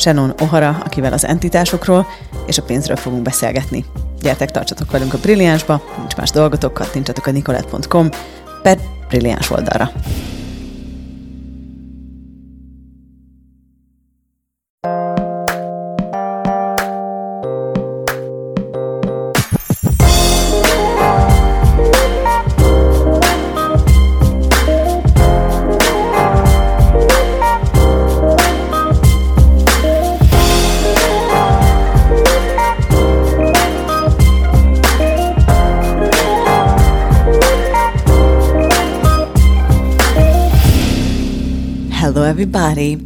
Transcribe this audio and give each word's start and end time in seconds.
Shannon 0.00 0.34
O'Hara, 0.38 0.74
akivel 0.84 1.12
az 1.12 1.24
entitásokról 1.24 2.06
és 2.46 2.58
a 2.58 2.62
pénzről 2.62 2.96
fogunk 2.96 3.22
beszélgetni. 3.22 3.84
Gyertek, 4.20 4.50
tartsatok 4.50 4.90
velünk 4.90 5.14
a 5.14 5.18
Brilliánsba, 5.18 5.82
nincs 5.98 6.16
más 6.16 6.30
dolgotok, 6.30 6.74
kattintsatok 6.74 7.26
a 7.26 7.30
nicolette.com 7.30 8.08
per 8.62 8.78
Brilliáns 9.08 9.50
oldalra. 9.50 9.90
Hello, 42.20 42.28
everybody. 42.28 42.96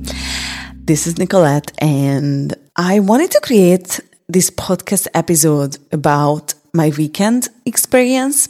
This 0.75 1.07
is 1.07 1.19
Nikolett, 1.19 1.71
and 1.79 2.53
I 2.75 2.99
wanted 2.99 3.31
to 3.31 3.41
create 3.45 4.01
this 4.29 4.51
podcast 4.51 5.07
episode 5.15 5.79
about 5.93 6.55
my 6.73 6.91
weekend 6.99 7.49
experience 7.65 8.49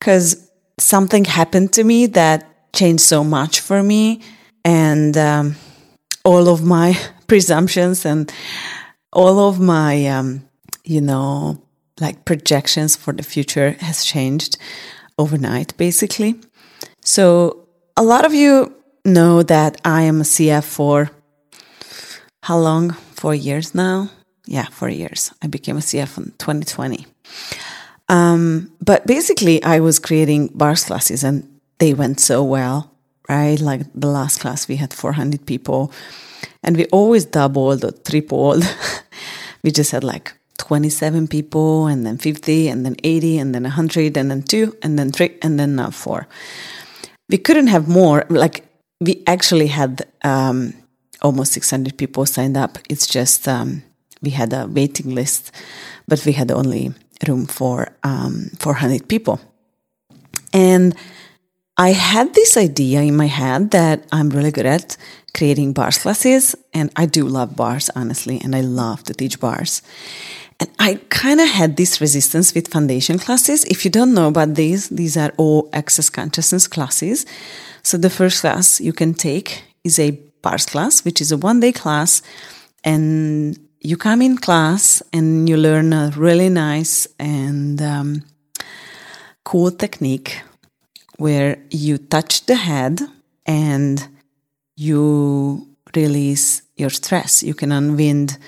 because 0.00 0.50
something 0.80 1.24
happened 1.24 1.72
to 1.74 1.84
me 1.84 2.06
that 2.06 2.72
changed 2.72 3.04
so 3.04 3.22
much 3.22 3.60
for 3.60 3.80
me, 3.80 4.22
and 4.64 5.16
um, 5.16 5.54
all 6.24 6.48
of 6.48 6.64
my 6.64 6.98
presumptions 7.28 8.04
and 8.04 8.32
all 9.12 9.38
of 9.48 9.60
my, 9.60 10.04
um, 10.08 10.48
you 10.82 11.00
know, 11.00 11.62
like 12.00 12.24
projections 12.24 12.96
for 12.96 13.12
the 13.12 13.22
future 13.22 13.76
has 13.78 14.04
changed 14.04 14.58
overnight, 15.16 15.76
basically. 15.76 16.40
So, 17.04 17.68
a 17.96 18.02
lot 18.02 18.26
of 18.26 18.34
you 18.34 18.74
know 19.06 19.42
that 19.42 19.80
I 19.84 20.02
am 20.02 20.20
a 20.20 20.24
CF 20.24 20.64
for 20.64 21.10
how 22.42 22.58
long? 22.58 22.92
Four 23.14 23.34
years 23.34 23.74
now? 23.74 24.10
Yeah, 24.46 24.66
four 24.66 24.88
years. 24.88 25.32
I 25.42 25.48
became 25.48 25.76
a 25.76 25.80
CF 25.80 26.18
in 26.18 26.24
2020. 26.38 27.06
Um, 28.08 28.70
but 28.80 29.06
basically, 29.06 29.60
I 29.64 29.80
was 29.80 29.98
creating 29.98 30.48
bars 30.54 30.84
classes 30.84 31.24
and 31.24 31.42
they 31.78 31.92
went 31.92 32.20
so 32.20 32.44
well, 32.44 32.92
right? 33.28 33.58
Like 33.58 33.80
the 33.94 34.06
last 34.06 34.40
class, 34.40 34.68
we 34.68 34.76
had 34.76 34.94
400 34.94 35.44
people 35.44 35.90
and 36.62 36.76
we 36.76 36.86
always 36.86 37.24
doubled 37.24 37.84
or 37.84 37.90
tripled. 37.90 38.62
we 39.64 39.72
just 39.72 39.90
had 39.90 40.04
like 40.04 40.32
27 40.58 41.26
people 41.26 41.86
and 41.86 42.06
then 42.06 42.18
50 42.18 42.68
and 42.68 42.86
then 42.86 42.96
80 43.02 43.38
and 43.38 43.54
then 43.54 43.64
100 43.64 44.16
and 44.16 44.30
then 44.30 44.42
two 44.42 44.76
and 44.82 44.98
then 44.98 45.10
three 45.10 45.36
and 45.42 45.58
then 45.58 45.74
now 45.74 45.90
four. 45.90 46.28
We 47.28 47.38
couldn't 47.38 47.66
have 47.66 47.88
more. 47.88 48.24
Like 48.28 48.65
we 49.00 49.22
actually 49.26 49.68
had 49.68 50.06
um, 50.24 50.72
almost 51.22 51.52
600 51.52 51.96
people 51.96 52.26
signed 52.26 52.56
up. 52.56 52.78
It's 52.88 53.06
just 53.06 53.46
um, 53.48 53.82
we 54.22 54.30
had 54.30 54.52
a 54.52 54.66
waiting 54.66 55.14
list, 55.14 55.52
but 56.08 56.24
we 56.24 56.32
had 56.32 56.50
only 56.50 56.92
room 57.26 57.46
for 57.46 57.88
um, 58.02 58.50
400 58.58 59.08
people. 59.08 59.40
And 60.52 60.94
I 61.76 61.90
had 61.92 62.34
this 62.34 62.56
idea 62.56 63.02
in 63.02 63.16
my 63.16 63.26
head 63.26 63.70
that 63.72 64.06
I'm 64.10 64.30
really 64.30 64.50
good 64.50 64.66
at 64.66 64.96
creating 65.34 65.74
bars 65.74 65.98
classes, 65.98 66.56
and 66.72 66.90
I 66.96 67.04
do 67.04 67.26
love 67.28 67.54
bars, 67.54 67.90
honestly, 67.94 68.40
and 68.42 68.56
I 68.56 68.62
love 68.62 69.02
to 69.04 69.12
teach 69.12 69.38
bars. 69.38 69.82
And 70.58 70.70
I 70.78 71.00
kind 71.10 71.40
of 71.40 71.48
had 71.48 71.76
this 71.76 72.00
resistance 72.00 72.54
with 72.54 72.68
foundation 72.68 73.18
classes. 73.18 73.64
If 73.64 73.84
you 73.84 73.90
don't 73.90 74.14
know 74.14 74.28
about 74.28 74.54
these, 74.54 74.88
these 74.88 75.16
are 75.16 75.32
all 75.36 75.68
access 75.72 76.08
consciousness 76.08 76.66
classes. 76.66 77.26
So 77.82 77.98
the 77.98 78.10
first 78.10 78.40
class 78.40 78.80
you 78.80 78.92
can 78.92 79.14
take 79.14 79.64
is 79.84 79.98
a 79.98 80.12
bars 80.42 80.66
class, 80.66 81.04
which 81.04 81.20
is 81.20 81.32
a 81.32 81.36
one 81.36 81.60
day 81.60 81.72
class. 81.72 82.22
And 82.84 83.58
you 83.80 83.96
come 83.96 84.22
in 84.22 84.38
class 84.38 85.02
and 85.12 85.48
you 85.48 85.56
learn 85.56 85.92
a 85.92 86.12
really 86.16 86.48
nice 86.48 87.06
and 87.18 87.80
um, 87.82 88.24
cool 89.44 89.70
technique 89.70 90.42
where 91.18 91.58
you 91.70 91.98
touch 91.98 92.46
the 92.46 92.56
head 92.56 93.00
and 93.44 94.08
you 94.76 95.66
release 95.94 96.62
your 96.76 96.90
stress. 96.90 97.42
You 97.42 97.54
can 97.54 97.72
unwind 97.72 98.38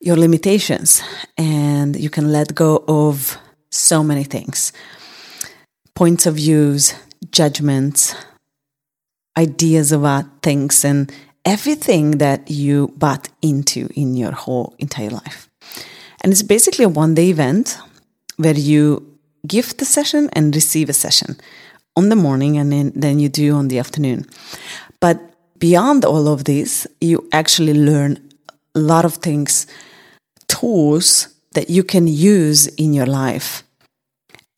your 0.00 0.16
limitations 0.16 1.02
and 1.36 1.96
you 1.96 2.10
can 2.10 2.32
let 2.32 2.54
go 2.54 2.84
of 2.86 3.36
so 3.70 4.02
many 4.02 4.24
things. 4.24 4.72
Points 5.94 6.26
of 6.26 6.36
views 6.36 6.94
judgments 7.30 8.14
ideas 9.36 9.92
about 9.92 10.24
things 10.42 10.84
and 10.84 11.12
everything 11.44 12.18
that 12.18 12.50
you 12.50 12.88
butt 12.96 13.28
into 13.40 13.88
in 13.94 14.16
your 14.16 14.32
whole 14.32 14.74
entire 14.78 15.10
life. 15.10 15.48
And 16.20 16.32
it's 16.32 16.42
basically 16.42 16.84
a 16.84 16.88
one 16.88 17.14
day 17.14 17.30
event 17.30 17.78
where 18.36 18.56
you 18.56 19.18
give 19.46 19.76
the 19.76 19.84
session 19.84 20.28
and 20.32 20.54
receive 20.54 20.88
a 20.88 20.92
session 20.92 21.36
on 21.96 22.08
the 22.08 22.16
morning 22.16 22.58
and 22.58 22.72
then, 22.72 22.92
then 22.94 23.18
you 23.18 23.28
do 23.28 23.54
on 23.54 23.68
the 23.68 23.78
afternoon. 23.78 24.26
But 25.00 25.18
beyond 25.58 26.04
all 26.04 26.26
of 26.28 26.44
this 26.44 26.86
you 27.00 27.28
actually 27.32 27.74
learn 27.74 28.18
a 28.74 28.80
lot 28.80 29.04
of 29.04 29.14
things 29.14 29.66
tools 30.48 31.28
that 31.52 31.70
you 31.70 31.82
can 31.82 32.06
use 32.06 32.66
in 32.66 32.92
your 32.92 33.06
life. 33.06 33.62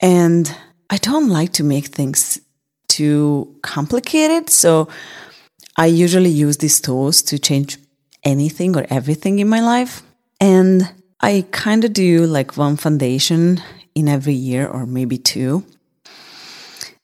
And 0.00 0.54
I 0.88 0.96
don't 0.96 1.28
like 1.28 1.52
to 1.54 1.64
make 1.64 1.86
things 1.86 2.40
too 2.88 3.56
complicated. 3.62 4.50
So 4.50 4.88
I 5.76 5.86
usually 5.86 6.30
use 6.30 6.58
these 6.58 6.80
tools 6.80 7.22
to 7.22 7.38
change 7.38 7.78
anything 8.24 8.76
or 8.76 8.86
everything 8.90 9.38
in 9.38 9.48
my 9.48 9.60
life. 9.60 10.02
And 10.40 10.92
I 11.20 11.46
kind 11.52 11.84
of 11.84 11.92
do 11.92 12.26
like 12.26 12.56
one 12.56 12.76
foundation 12.76 13.62
in 13.94 14.08
every 14.08 14.34
year 14.34 14.66
or 14.66 14.86
maybe 14.86 15.18
two. 15.18 15.64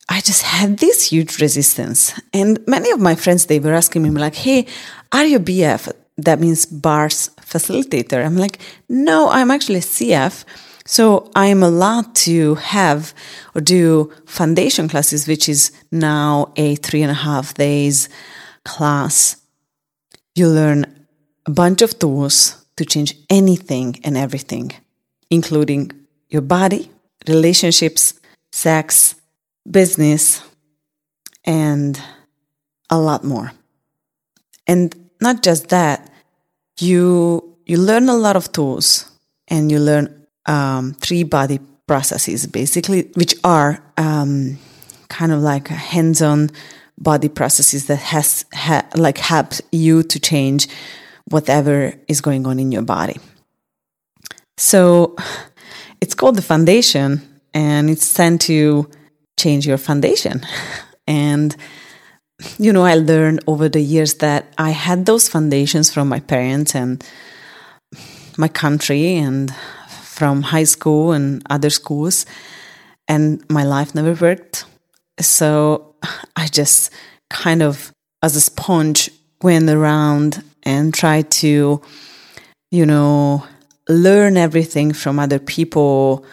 I 0.09 0.21
just 0.21 0.43
had 0.43 0.79
this 0.79 1.11
huge 1.11 1.41
resistance. 1.41 2.19
And 2.32 2.65
many 2.67 2.91
of 2.91 3.00
my 3.00 3.15
friends, 3.15 3.47
they 3.47 3.59
were 3.59 3.75
asking 3.75 4.03
me 4.03 4.11
like, 4.11 4.35
Hey, 4.35 4.67
are 5.12 5.25
you 5.25 5.41
BF? 5.41 5.93
That 6.19 6.41
means 6.41 6.65
bars 6.67 7.31
facilitator. 7.41 8.25
I'm 8.25 8.37
like, 8.37 8.59
no, 8.89 9.29
I'm 9.29 9.51
actually 9.51 9.81
CF. 9.81 10.45
So 10.87 11.31
I 11.35 11.47
am 11.47 11.63
allowed 11.63 12.15
to 12.27 12.55
have 12.55 13.13
or 13.55 13.61
do 13.61 14.13
foundation 14.25 14.89
classes, 14.89 15.27
which 15.27 15.49
is 15.49 15.73
now 15.91 16.53
a 16.57 16.77
three 16.77 17.03
and 17.03 17.11
a 17.11 17.15
half 17.15 17.55
days 17.55 18.09
class. 18.65 19.37
You 20.35 20.49
learn 20.49 21.07
a 21.45 21.51
bunch 21.51 21.83
of 21.83 21.99
tools 21.99 22.65
to 22.77 22.85
change 22.85 23.15
anything 23.29 24.01
and 24.05 24.17
everything, 24.17 24.73
including 25.31 25.91
your 26.29 26.43
body, 26.43 26.91
relationships, 27.27 28.15
sex, 28.53 29.17
business, 29.69 30.43
and 31.45 32.01
a 32.91 32.99
lot 32.99 33.25
more. 33.25 33.53
And 34.67 35.06
not 35.21 35.43
just 35.43 35.69
that, 35.69 36.11
you 36.79 37.57
you 37.67 37.79
learn 37.79 38.09
a 38.09 38.15
lot 38.15 38.37
of 38.37 38.53
tools 38.53 39.11
and 39.49 39.71
you 39.71 39.79
learn 39.79 40.27
um, 40.47 40.95
three 40.95 41.25
body 41.25 41.59
processes 41.87 42.47
basically, 42.47 43.11
which 43.15 43.35
are 43.45 43.83
um, 43.97 44.59
kind 45.09 45.33
of 45.33 45.41
like 45.41 45.69
hands-on 45.69 46.51
body 46.99 47.29
processes 47.29 47.87
that 47.87 47.99
has 47.99 48.45
ha- 48.55 48.87
like 48.95 49.19
help 49.19 49.53
you 49.73 50.03
to 50.03 50.19
change 50.21 50.69
whatever 51.29 51.95
is 52.09 52.21
going 52.21 52.47
on 52.47 52.59
in 52.59 52.73
your 52.73 52.83
body. 52.83 53.17
So 54.57 55.17
it's 56.01 56.15
called 56.15 56.37
the 56.37 56.43
foundation, 56.43 57.21
and 57.53 57.91
it's 57.91 58.07
sent 58.07 58.43
to 58.43 58.89
change 59.39 59.67
your 59.67 59.79
foundation. 59.79 60.45
And 61.09 61.55
you 62.59 62.73
know, 62.73 62.85
I 62.85 62.94
learned 62.94 63.41
over 63.47 63.69
the 63.69 63.81
years 63.81 64.15
that 64.15 64.53
I 64.59 64.71
had 64.71 65.06
those 65.06 65.29
foundations 65.29 65.93
from 65.93 66.09
my 66.09 66.21
parents 66.21 66.75
and 66.75 67.03
my 68.37 68.49
country 68.49 69.17
and 69.17 69.55
from 70.03 70.43
high 70.43 70.65
school 70.65 71.12
and 71.12 71.43
other 71.49 71.71
schools, 71.71 72.27
and 73.09 73.44
my 73.49 73.65
life 73.65 73.94
never 73.94 74.15
worked. 74.15 74.65
So 75.21 75.94
I 76.37 76.49
just 76.49 76.91
kind 77.31 77.62
of, 77.62 77.93
as 78.23 78.37
a 78.37 78.41
sponge, 78.41 79.11
went 79.43 79.71
around 79.71 80.43
and 80.62 80.93
tried 80.93 81.31
to, 81.31 81.81
you 82.71 82.87
know, 82.87 83.47
learn 83.89 84.37
everything 84.37 84.93
from 84.93 85.19
other 85.19 85.39
people, 85.39 86.25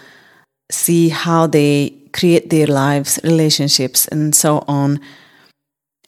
see 0.71 1.09
how 1.09 1.47
they 1.47 1.93
create 2.11 2.49
their 2.49 2.67
lives, 2.67 3.19
relationships, 3.23 4.07
and 4.07 4.35
so 4.35 4.63
on 4.67 4.99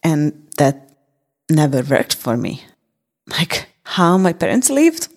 and 0.05 0.47
that 0.57 0.91
never 1.49 1.81
worked 1.81 2.15
for 2.15 2.37
me. 2.37 2.63
Like 3.27 3.67
how 3.83 4.17
my 4.17 4.33
parents 4.33 4.69
lived, 4.69 5.09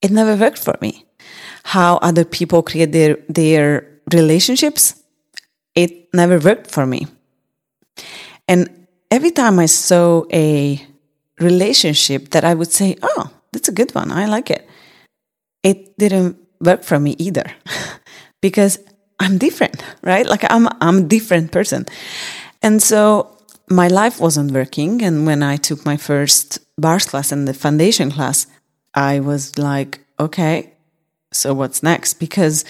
it 0.00 0.10
never 0.10 0.34
worked 0.34 0.58
for 0.58 0.74
me. 0.80 1.04
How 1.62 1.98
other 1.98 2.24
people 2.24 2.62
create 2.62 2.92
their, 2.92 3.18
their 3.28 3.86
relationships, 4.12 4.94
it 5.74 6.08
never 6.14 6.38
worked 6.38 6.70
for 6.70 6.86
me. 6.86 7.06
And 8.48 8.86
every 9.10 9.30
time 9.30 9.58
I 9.58 9.66
saw 9.66 10.24
a 10.32 10.80
relationship 11.38 12.30
that 12.30 12.44
I 12.44 12.54
would 12.54 12.72
say, 12.72 12.96
oh, 13.02 13.30
that's 13.52 13.68
a 13.68 13.72
good 13.72 13.94
one, 13.94 14.10
I 14.10 14.24
like 14.24 14.50
it, 14.50 14.66
it 15.62 15.98
didn't 15.98 16.38
work 16.60 16.82
for 16.82 16.98
me 16.98 17.14
either 17.18 17.44
because 18.40 18.78
I'm 19.18 19.36
different, 19.36 19.84
right? 20.02 20.26
Like 20.26 20.44
I'm, 20.50 20.66
I'm 20.80 20.98
a 20.98 21.08
different 21.08 21.52
person. 21.52 21.84
And 22.62 22.82
so 22.82 23.36
my 23.70 23.86
life 23.86 24.20
wasn't 24.20 24.50
working. 24.50 25.02
And 25.02 25.24
when 25.26 25.42
I 25.42 25.56
took 25.56 25.86
my 25.86 25.96
first 25.96 26.58
bars 26.76 27.06
class 27.06 27.32
and 27.32 27.46
the 27.46 27.54
foundation 27.54 28.10
class, 28.10 28.46
I 28.94 29.20
was 29.20 29.56
like, 29.56 30.00
okay, 30.18 30.72
so 31.32 31.54
what's 31.54 31.82
next? 31.82 32.14
Because 32.14 32.64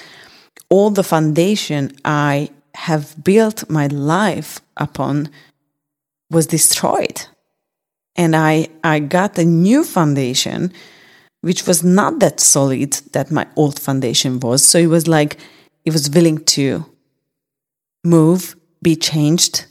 all 0.69 0.91
the 0.91 1.03
foundation 1.03 1.93
I 2.05 2.51
have 2.75 3.25
built 3.25 3.69
my 3.71 3.87
life 3.87 4.61
upon 4.77 5.31
was 6.31 6.47
destroyed. 6.47 7.27
And 8.15 8.37
I, 8.37 8.69
I 8.85 8.99
got 9.01 9.39
a 9.39 9.45
new 9.45 9.83
foundation, 9.83 10.73
which 11.41 11.67
was 11.67 11.83
not 11.83 12.19
that 12.19 12.39
solid 12.39 12.93
that 13.13 13.31
my 13.31 13.47
old 13.57 13.81
foundation 13.81 14.39
was. 14.41 14.63
So 14.63 14.79
it 14.79 14.89
was 14.89 15.09
like, 15.09 15.39
it 15.85 15.93
was 15.93 16.11
willing 16.11 16.45
to 16.45 16.85
move, 18.05 18.55
be 18.83 18.95
changed, 18.95 19.65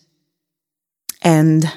and 1.22 1.72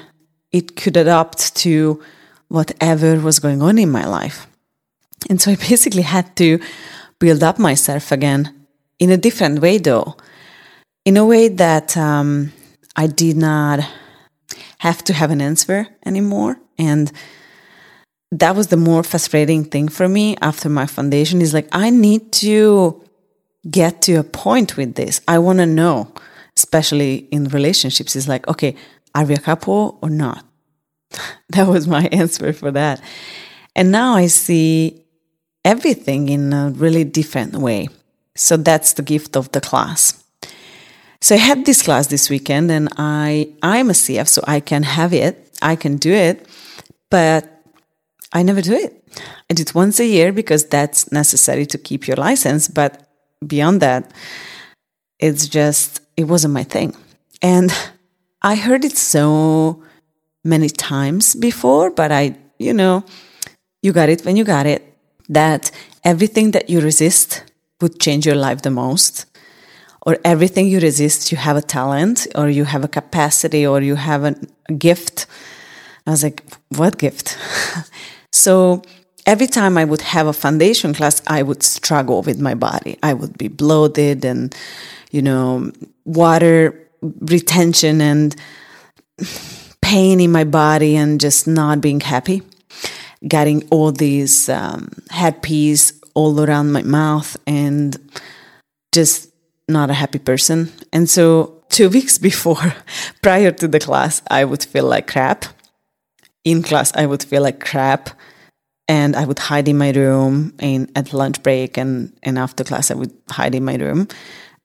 it 0.51 0.75
could 0.75 0.97
adapt 0.97 1.55
to 1.57 2.01
whatever 2.47 3.19
was 3.19 3.39
going 3.39 3.61
on 3.61 3.77
in 3.77 3.89
my 3.89 4.05
life. 4.05 4.47
And 5.29 5.41
so 5.41 5.51
I 5.51 5.55
basically 5.69 6.03
had 6.03 6.35
to 6.37 6.59
build 7.19 7.43
up 7.43 7.59
myself 7.59 8.11
again 8.11 8.67
in 8.99 9.09
a 9.09 9.17
different 9.17 9.59
way, 9.59 9.77
though, 9.77 10.15
in 11.05 11.17
a 11.17 11.25
way 11.25 11.47
that 11.47 11.97
um, 11.97 12.51
I 12.95 13.07
did 13.07 13.37
not 13.37 13.79
have 14.79 15.03
to 15.05 15.13
have 15.13 15.31
an 15.31 15.41
answer 15.41 15.87
anymore. 16.05 16.59
And 16.77 17.11
that 18.31 18.55
was 18.55 18.67
the 18.67 18.77
more 18.77 19.03
frustrating 19.03 19.63
thing 19.63 19.87
for 19.87 20.07
me 20.07 20.35
after 20.41 20.69
my 20.69 20.85
foundation 20.85 21.41
is 21.41 21.53
like, 21.53 21.67
I 21.71 21.89
need 21.89 22.31
to 22.43 23.01
get 23.69 24.01
to 24.03 24.15
a 24.15 24.23
point 24.23 24.75
with 24.75 24.95
this. 24.95 25.21
I 25.27 25.39
want 25.39 25.59
to 25.59 25.65
know, 25.65 26.11
especially 26.57 27.27
in 27.31 27.45
relationships, 27.45 28.15
is 28.15 28.27
like, 28.27 28.47
okay, 28.47 28.75
are 29.15 29.25
we 29.25 29.33
a 29.33 29.39
couple 29.39 29.97
or 30.01 30.09
not? 30.09 30.45
that 31.49 31.67
was 31.67 31.87
my 31.87 32.05
answer 32.11 32.53
for 32.53 32.71
that. 32.71 33.01
And 33.75 33.91
now 33.91 34.15
I 34.15 34.27
see 34.27 35.03
everything 35.65 36.29
in 36.29 36.53
a 36.53 36.71
really 36.71 37.03
different 37.03 37.55
way. 37.55 37.89
So 38.35 38.57
that's 38.57 38.93
the 38.93 39.03
gift 39.03 39.35
of 39.35 39.51
the 39.51 39.61
class. 39.61 40.23
So 41.21 41.35
I 41.35 41.37
had 41.37 41.65
this 41.65 41.81
class 41.81 42.07
this 42.07 42.29
weekend 42.29 42.69
and 42.69 42.89
I 42.97 43.49
I'm 43.61 43.89
a 43.89 43.93
CF 43.93 44.27
so 44.27 44.43
I 44.45 44.59
can 44.59 44.83
have 44.83 45.13
it. 45.13 45.57
I 45.61 45.75
can 45.75 45.95
do 45.97 46.11
it, 46.11 46.47
but 47.09 47.49
I 48.33 48.43
never 48.43 48.61
do 48.61 48.73
it. 48.73 48.91
I 49.49 49.53
do 49.53 49.61
it 49.61 49.73
once 49.73 49.99
a 49.99 50.05
year 50.05 50.33
because 50.33 50.65
that's 50.65 51.11
necessary 51.11 51.65
to 51.67 51.77
keep 51.77 52.07
your 52.07 52.17
license, 52.17 52.67
but 52.67 53.07
beyond 53.45 53.81
that 53.81 54.11
it's 55.23 55.47
just 55.47 56.01
it 56.17 56.25
wasn't 56.25 56.53
my 56.53 56.63
thing. 56.63 56.93
And 57.41 57.73
I 58.43 58.55
heard 58.55 58.83
it 58.83 58.97
so 58.97 59.81
many 60.43 60.69
times 60.69 61.33
before, 61.33 61.91
but 61.91 62.11
I, 62.11 62.35
you 62.59 62.73
know, 62.73 63.05
you 63.81 63.93
got 63.93 64.09
it 64.09 64.25
when 64.25 64.35
you 64.35 64.43
got 64.43 64.65
it 64.65 64.83
that 65.29 65.71
everything 66.03 66.51
that 66.51 66.69
you 66.69 66.81
resist 66.81 67.43
would 67.79 67.99
change 68.01 68.25
your 68.25 68.35
life 68.35 68.61
the 68.61 68.69
most. 68.69 69.25
Or 70.05 70.17
everything 70.25 70.67
you 70.67 70.81
resist, 70.81 71.31
you 71.31 71.37
have 71.37 71.55
a 71.55 71.61
talent, 71.61 72.27
or 72.35 72.49
you 72.49 72.65
have 72.65 72.83
a 72.83 72.89
capacity, 72.89 73.65
or 73.65 73.79
you 73.79 73.95
have 73.95 74.25
a, 74.25 74.35
a 74.67 74.73
gift. 74.73 75.27
I 76.05 76.11
was 76.11 76.23
like, 76.23 76.43
what 76.75 76.97
gift? 76.97 77.37
so 78.33 78.81
every 79.25 79.47
time 79.47 79.77
I 79.77 79.85
would 79.85 80.01
have 80.01 80.27
a 80.27 80.33
foundation 80.33 80.93
class, 80.93 81.21
I 81.27 81.41
would 81.41 81.63
struggle 81.63 82.21
with 82.21 82.37
my 82.41 82.53
body. 82.53 82.99
I 83.01 83.13
would 83.13 83.37
be 83.37 83.47
bloated 83.47 84.25
and, 84.25 84.53
you 85.11 85.21
know, 85.21 85.71
water 86.03 86.82
retention 87.21 88.01
and 88.01 88.35
pain 89.81 90.19
in 90.19 90.31
my 90.31 90.43
body 90.43 90.95
and 90.95 91.19
just 91.19 91.47
not 91.47 91.81
being 91.81 91.99
happy. 91.99 92.41
Getting 93.27 93.67
all 93.69 93.91
these 93.91 94.49
um, 94.49 94.89
herpes 95.11 95.93
all 96.13 96.39
around 96.41 96.71
my 96.71 96.81
mouth 96.83 97.37
and 97.47 97.97
just 98.93 99.29
not 99.67 99.89
a 99.89 99.93
happy 99.93 100.19
person. 100.19 100.71
And 100.91 101.09
so, 101.09 101.63
two 101.69 101.89
weeks 101.97 102.17
before, 102.17 102.75
prior 103.21 103.51
to 103.51 103.67
the 103.67 103.79
class, 103.79 104.21
I 104.29 104.45
would 104.45 104.63
feel 104.63 104.85
like 104.85 105.07
crap. 105.07 105.45
In 106.43 106.61
class, 106.63 106.91
I 106.95 107.05
would 107.05 107.23
feel 107.23 107.41
like 107.41 107.59
crap. 107.59 108.09
And 108.89 109.15
I 109.15 109.23
would 109.25 109.39
hide 109.39 109.69
in 109.69 109.77
my 109.77 109.91
room 109.91 110.53
in, 110.59 110.91
at 110.93 111.13
lunch 111.13 111.41
break 111.41 111.77
and, 111.77 112.11
and 112.21 112.37
after 112.37 112.65
class, 112.65 112.91
I 112.91 112.95
would 112.95 113.13
hide 113.29 113.55
in 113.55 113.63
my 113.63 113.75
room. 113.75 114.09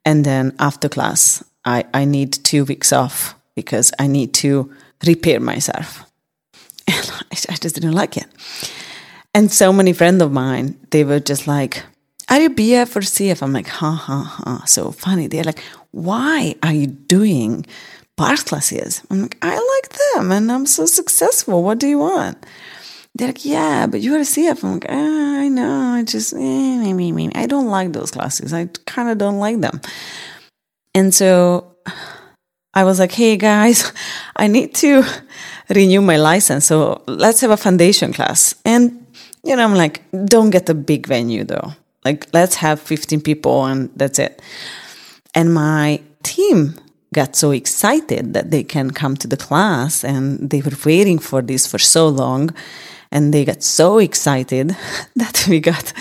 And 0.05 0.25
then 0.25 0.57
after 0.59 0.89
class, 0.89 1.45
I, 1.69 1.85
I 1.93 2.05
need 2.07 2.33
two 2.33 2.65
weeks 2.65 2.93
off 2.93 3.35
because 3.55 3.93
I 3.99 4.07
need 4.07 4.33
to 4.35 4.73
repair 5.07 5.41
myself. 5.41 6.05
And 6.89 7.11
I, 7.11 7.53
I 7.53 7.57
just 7.57 7.75
didn't 7.75 7.93
like 7.93 8.17
it. 8.17 8.27
And 9.35 9.53
so 9.53 9.75
many 9.75 9.93
friends 9.93 10.23
of 10.23 10.33
mine, 10.33 10.79
they 10.91 11.05
were 11.05 11.21
just 11.21 11.47
like, 11.47 11.83
are 12.31 12.41
you 12.41 12.49
BF 12.49 12.97
or 12.97 13.01
CF? 13.01 13.43
I'm 13.43 13.53
like, 13.53 13.69
ha 13.69 13.91
ha 13.91 14.23
ha. 14.23 14.65
So 14.65 14.91
funny. 14.91 15.27
They're 15.27 15.45
like, 15.45 15.63
why 15.91 16.55
are 16.63 16.73
you 16.73 16.87
doing 16.87 17.67
bars 18.17 18.43
classes? 18.43 19.03
I'm 19.11 19.21
like, 19.21 19.37
I 19.43 19.55
like 19.75 19.89
them 20.15 20.33
and 20.33 20.51
I'm 20.51 20.65
so 20.65 20.87
successful. 20.87 21.63
What 21.63 21.79
do 21.79 21.87
you 21.87 21.99
want? 21.99 22.39
They're 23.15 23.29
like, 23.29 23.45
yeah, 23.45 23.87
but 23.87 24.01
you're 24.01 24.19
a 24.19 24.31
CF. 24.33 24.65
I'm 24.65 24.73
like, 24.75 24.87
ah, 24.89 25.41
I 25.41 25.49
know. 25.49 25.95
I 25.99 26.05
just, 26.05 26.33
eh, 26.33 26.93
me, 26.95 27.13
me, 27.13 27.31
I 27.35 27.47
don't 27.47 27.69
like 27.69 27.93
those 27.93 28.11
classes. 28.11 28.55
I 28.55 28.71
kind 28.87 29.11
of 29.11 29.19
don't 29.19 29.39
like 29.39 29.61
them. 29.61 29.81
And 30.99 31.15
so 31.15 31.77
I 32.75 32.83
was 32.83 32.99
like, 32.99 33.13
hey 33.13 33.37
guys, 33.37 33.93
I 34.37 34.49
need 34.49 34.75
to 34.83 35.05
renew 35.69 36.01
my 36.01 36.17
license. 36.17 36.67
So 36.67 37.03
let's 37.07 37.41
have 37.41 37.53
a 37.53 37.57
foundation 37.57 38.13
class. 38.13 38.57
And, 38.65 39.07
you 39.45 39.55
know, 39.55 39.63
I'm 39.63 39.77
like, 39.77 40.03
don't 40.25 40.51
get 40.51 40.69
a 40.69 40.75
big 40.75 41.07
venue 41.07 41.45
though. 41.45 41.73
Like, 42.05 42.27
let's 42.33 42.57
have 42.57 42.81
15 42.81 43.21
people 43.21 43.65
and 43.65 43.91
that's 43.95 44.19
it. 44.19 44.43
And 45.35 45.55
my 45.55 46.01
team 46.25 46.75
got 47.15 47.37
so 47.37 47.53
excited 47.53 48.35
that 48.35 48.51
they 48.51 48.65
can 48.65 48.91
come 48.91 49.17
to 49.19 49.29
the 49.29 49.37
class 49.37 50.03
and 50.03 50.51
they 50.51 50.61
were 50.61 50.77
waiting 50.85 51.21
for 51.21 51.43
this 51.43 51.65
for 51.65 51.79
so 51.79 52.09
long. 52.09 52.51
And 53.13 53.33
they 53.33 53.45
got 53.45 53.63
so 53.63 53.99
excited 53.99 54.77
that 55.17 55.47
we 55.49 55.61
got 55.61 55.93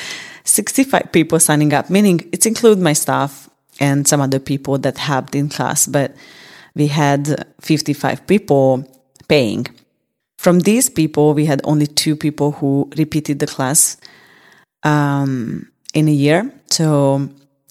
65 0.43 1.11
people 1.11 1.39
signing 1.39 1.71
up, 1.71 1.91
meaning 1.91 2.27
it's 2.31 2.47
include 2.47 2.79
my 2.79 2.93
staff 2.93 3.47
and 3.79 4.07
some 4.07 4.21
other 4.21 4.39
people 4.39 4.77
that 4.79 4.97
helped 4.97 5.35
in 5.35 5.49
class, 5.49 5.87
but 5.87 6.15
we 6.75 6.87
had 6.87 7.45
55 7.61 8.25
people 8.27 8.87
paying. 9.27 9.67
From 10.37 10.59
these 10.59 10.89
people, 10.89 11.33
we 11.33 11.45
had 11.45 11.61
only 11.63 11.87
two 11.87 12.15
people 12.15 12.51
who 12.51 12.89
repeated 12.95 13.39
the 13.39 13.47
class. 13.47 13.97
Um, 14.83 15.71
in 15.97 16.07
a 16.07 16.11
year. 16.11 16.51
So 16.69 17.27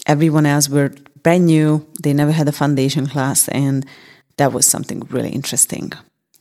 everyone 0.06 0.46
else 0.46 0.68
were 0.68 0.90
brand 1.22 1.46
new. 1.46 1.86
They 2.02 2.12
never 2.12 2.32
had 2.32 2.48
a 2.48 2.52
foundation 2.52 3.06
class, 3.06 3.48
and 3.48 3.86
that 4.36 4.52
was 4.52 4.66
something 4.66 5.06
really 5.10 5.30
interesting. 5.30 5.92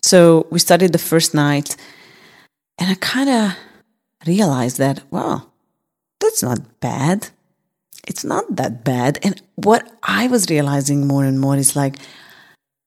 So 0.01 0.48
we 0.50 0.60
started 0.60 0.93
the 0.93 1.07
first 1.12 1.34
night, 1.34 1.75
and 2.79 2.89
I 2.89 2.95
kind 2.95 3.29
of 3.29 3.55
realized 4.25 4.77
that, 4.79 5.03
wow, 5.12 5.48
that's 6.19 6.41
not 6.41 6.79
bad. 6.79 7.29
It's 8.07 8.24
not 8.24 8.55
that 8.55 8.83
bad. 8.83 9.19
And 9.24 9.41
what 9.55 9.89
I 10.03 10.27
was 10.27 10.50
realizing 10.50 11.07
more 11.07 11.25
and 11.25 11.39
more 11.39 11.57
is 11.57 11.75
like 11.75 11.97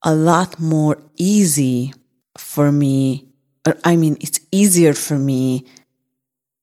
a 0.02 0.14
lot 0.14 0.60
more 0.60 0.98
easy 1.16 1.92
for 2.36 2.70
me. 2.70 3.26
Or 3.66 3.76
I 3.84 3.96
mean, 3.96 4.16
it's 4.20 4.40
easier 4.52 4.94
for 4.94 5.18
me 5.18 5.64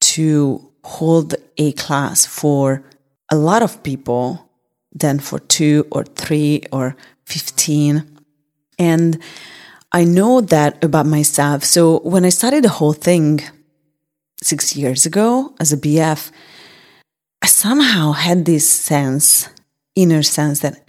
to 0.02 0.72
hold 0.84 1.36
a 1.58 1.74
class 1.74 2.26
for 2.26 2.84
a 3.32 3.36
lot 3.36 3.62
of 3.62 3.84
people 3.84 4.50
than 4.94 5.20
for 5.20 5.40
two 5.40 5.86
or 5.92 6.04
three 6.04 6.64
or 6.72 6.96
15. 7.26 8.20
And 8.80 9.22
I 9.92 10.04
know 10.04 10.42
that 10.42 10.84
about 10.84 11.06
myself. 11.06 11.64
So 11.64 12.00
when 12.00 12.24
I 12.24 12.30
started 12.30 12.64
the 12.64 12.70
whole 12.70 12.94
thing 12.94 13.42
six 14.42 14.76
years 14.76 15.06
ago 15.06 15.56
as 15.60 15.74
a 15.74 15.78
BF, 15.78 16.32
I 17.46 17.48
somehow 17.48 18.14
had 18.14 18.46
this 18.46 18.68
sense, 18.68 19.50
inner 19.94 20.24
sense 20.24 20.62
that 20.62 20.84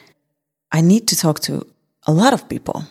I 0.73 0.81
need 0.81 1.07
to 1.09 1.15
talk 1.15 1.41
to 1.41 1.67
a 2.07 2.13
lot 2.13 2.33
of 2.33 2.49
people. 2.49 2.85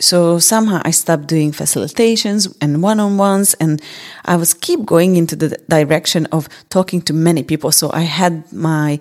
So 0.00 0.38
somehow 0.38 0.80
I 0.82 0.92
stopped 0.92 1.26
doing 1.26 1.52
facilitations 1.52 2.56
and 2.62 2.82
one-on-ones 2.82 3.52
and 3.60 3.82
I 4.24 4.36
was 4.36 4.54
keep 4.54 4.86
going 4.86 5.16
into 5.16 5.36
the 5.36 5.50
direction 5.68 6.24
of 6.32 6.48
talking 6.70 7.02
to 7.02 7.12
many 7.12 7.42
people. 7.42 7.70
So 7.70 7.90
I 7.92 8.00
had 8.00 8.50
my 8.50 8.98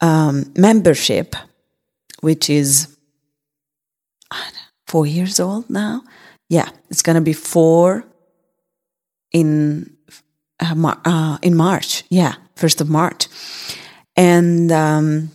um, 0.00 0.50
membership, 0.56 1.36
which 2.22 2.48
is 2.48 2.96
four 4.86 5.04
years 5.04 5.38
old 5.38 5.68
now. 5.68 6.02
Yeah, 6.48 6.70
it's 6.88 7.02
to 7.02 7.20
be 7.20 7.34
four 7.34 8.06
in 9.32 9.98
uh, 10.60 10.94
uh, 11.04 11.36
in 11.42 11.54
March. 11.54 12.04
Yeah, 12.08 12.36
first 12.56 12.80
of 12.80 12.88
March. 12.88 13.28
And 14.16 14.70
um, 14.70 15.30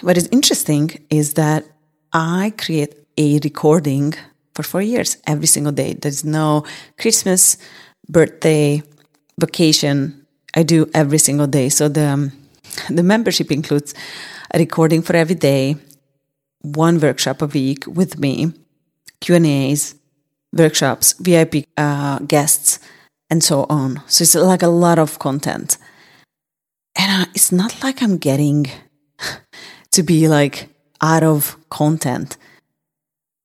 what 0.00 0.16
is 0.16 0.28
interesting 0.32 0.90
is 1.10 1.34
that 1.34 1.64
I 2.12 2.52
create 2.58 2.94
a 3.16 3.38
recording 3.44 4.14
for 4.54 4.62
four 4.62 4.82
years 4.82 5.16
every 5.26 5.46
single 5.46 5.72
day. 5.72 5.94
There's 5.94 6.24
no 6.24 6.64
Christmas, 6.98 7.56
birthday, 8.08 8.82
vacation. 9.38 10.26
I 10.54 10.62
do 10.62 10.90
every 10.94 11.18
single 11.18 11.46
day. 11.46 11.68
So 11.68 11.88
the 11.88 12.06
um, 12.06 12.32
the 12.88 13.02
membership 13.02 13.50
includes 13.50 13.94
a 14.52 14.58
recording 14.58 15.02
for 15.02 15.14
every 15.16 15.34
day, 15.34 15.76
one 16.60 17.00
workshop 17.00 17.42
a 17.42 17.46
week 17.46 17.86
with 17.86 18.18
me, 18.18 18.52
Q 19.20 19.34
and 19.36 19.46
A's, 19.46 19.94
workshops, 20.52 21.14
VIP 21.14 21.66
uh, 21.76 22.18
guests, 22.20 22.78
and 23.30 23.42
so 23.42 23.66
on. 23.68 24.02
So 24.06 24.22
it's 24.22 24.34
like 24.34 24.62
a 24.62 24.68
lot 24.68 24.98
of 24.98 25.18
content, 25.18 25.78
and 26.96 27.22
uh, 27.22 27.30
it's 27.34 27.52
not 27.52 27.82
like 27.82 28.02
I'm 28.02 28.18
getting 28.18 28.66
to 29.92 30.02
be 30.02 30.28
like 30.28 30.68
out 31.00 31.22
of 31.22 31.56
content 31.68 32.36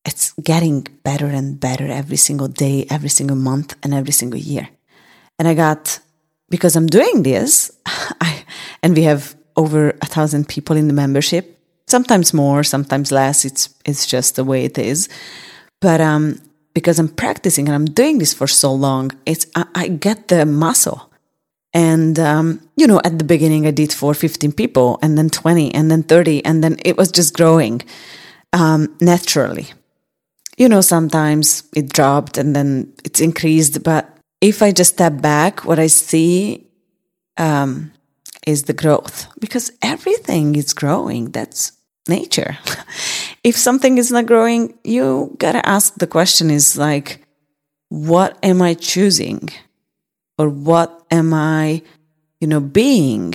it's 0.08 0.32
getting 0.42 0.88
better 1.04 1.26
and 1.26 1.60
better 1.60 1.86
every 1.86 2.16
single 2.16 2.48
day, 2.48 2.88
every 2.90 3.10
single 3.10 3.36
month, 3.36 3.76
and 3.84 3.94
every 3.94 4.14
single 4.14 4.40
year. 4.40 4.70
And 5.38 5.48
I 5.50 5.54
got, 5.54 6.00
because 6.50 6.78
I'm 6.78 6.88
doing 6.88 7.24
this, 7.24 7.70
I, 7.86 8.46
and 8.82 8.96
we 8.96 9.04
have 9.04 9.36
over 9.58 9.90
a 9.90 10.06
thousand 10.06 10.48
people 10.48 10.78
in 10.78 10.88
the 10.88 10.94
membership, 10.94 11.60
sometimes 11.88 12.34
more, 12.34 12.64
sometimes 12.64 13.12
less. 13.12 13.44
It's, 13.44 13.76
it's 13.86 14.06
just 14.06 14.38
the 14.38 14.46
way 14.46 14.64
it 14.64 14.78
is. 14.78 15.10
But, 15.82 16.00
um, 16.00 16.42
because 16.74 17.00
I'm 17.00 17.10
practicing 17.10 17.68
and 17.68 17.76
I'm 17.76 17.86
doing 17.86 18.20
this 18.20 18.34
for 18.34 18.48
so 18.48 18.72
long, 18.72 19.12
it's, 19.26 19.46
I, 19.56 19.66
I 19.76 19.88
get 19.90 20.30
the 20.30 20.46
muscle. 20.46 21.12
And, 21.78 22.18
um, 22.18 22.68
you 22.76 22.88
know, 22.88 23.00
at 23.06 23.20
the 23.20 23.24
beginning 23.24 23.68
I 23.68 23.72
did 23.72 23.94
for 23.94 24.16
15 24.16 24.52
people 24.54 24.98
and 25.04 25.18
then 25.18 25.30
20 25.30 25.74
and 25.76 25.92
then 25.92 26.02
30 26.02 26.44
and 26.44 26.64
then 26.64 26.78
it 26.84 26.98
was 26.98 27.12
just 27.12 27.38
growing, 27.38 27.84
um, 28.52 28.98
naturally 29.00 29.68
you 30.58 30.68
know, 30.68 30.82
sometimes 30.82 31.64
it 31.76 31.94
dropped 31.94 32.38
and 32.38 32.56
then 32.56 32.92
it's 33.06 33.22
increased. 33.22 33.84
But 33.84 34.10
if 34.42 34.62
I 34.62 34.72
just 34.72 34.94
step 34.94 35.22
back, 35.22 35.64
what 35.64 35.80
I 35.80 35.88
see 35.88 36.68
um, 37.38 37.94
is 38.46 38.64
the 38.64 38.74
growth 38.74 39.28
because 39.40 39.72
everything 39.82 40.56
is 40.56 40.74
growing. 40.74 41.32
That's 41.32 41.72
nature. 42.10 42.58
if 43.44 43.56
something 43.56 43.98
is 44.00 44.12
not 44.12 44.26
growing, 44.26 44.78
you 44.84 45.36
gotta 45.38 45.66
ask 45.68 45.96
the 45.96 46.08
question 46.08 46.50
is 46.50 46.78
like, 46.78 47.24
what 47.90 48.38
am 48.44 48.62
I 48.62 48.74
choosing? 48.74 49.50
Or 50.38 50.50
what 50.50 51.06
am 51.10 51.34
I, 51.34 51.82
you 52.40 52.48
know, 52.48 52.60
being 52.60 53.34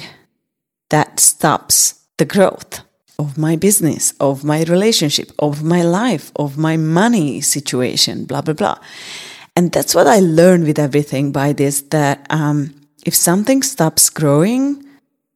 that 0.90 1.21
stops 1.21 2.00
the 2.18 2.25
growth? 2.25 2.82
of 3.23 3.38
my 3.38 3.56
business, 3.56 4.14
of 4.21 4.44
my 4.44 4.64
relationship, 4.64 5.30
of 5.38 5.62
my 5.62 5.82
life, 5.82 6.32
of 6.37 6.59
my 6.59 6.76
money 6.76 7.40
situation, 7.40 8.25
blah, 8.25 8.42
blah, 8.42 8.54
blah. 8.54 8.78
And 9.54 9.71
that's 9.71 9.94
what 9.94 10.06
I 10.06 10.18
learned 10.18 10.64
with 10.64 10.78
everything 10.78 11.30
by 11.32 11.52
this 11.52 11.82
that 11.90 12.26
um, 12.30 12.75
if 13.04 13.14
something 13.14 13.62
stops 13.62 14.11
growing, 14.11 14.85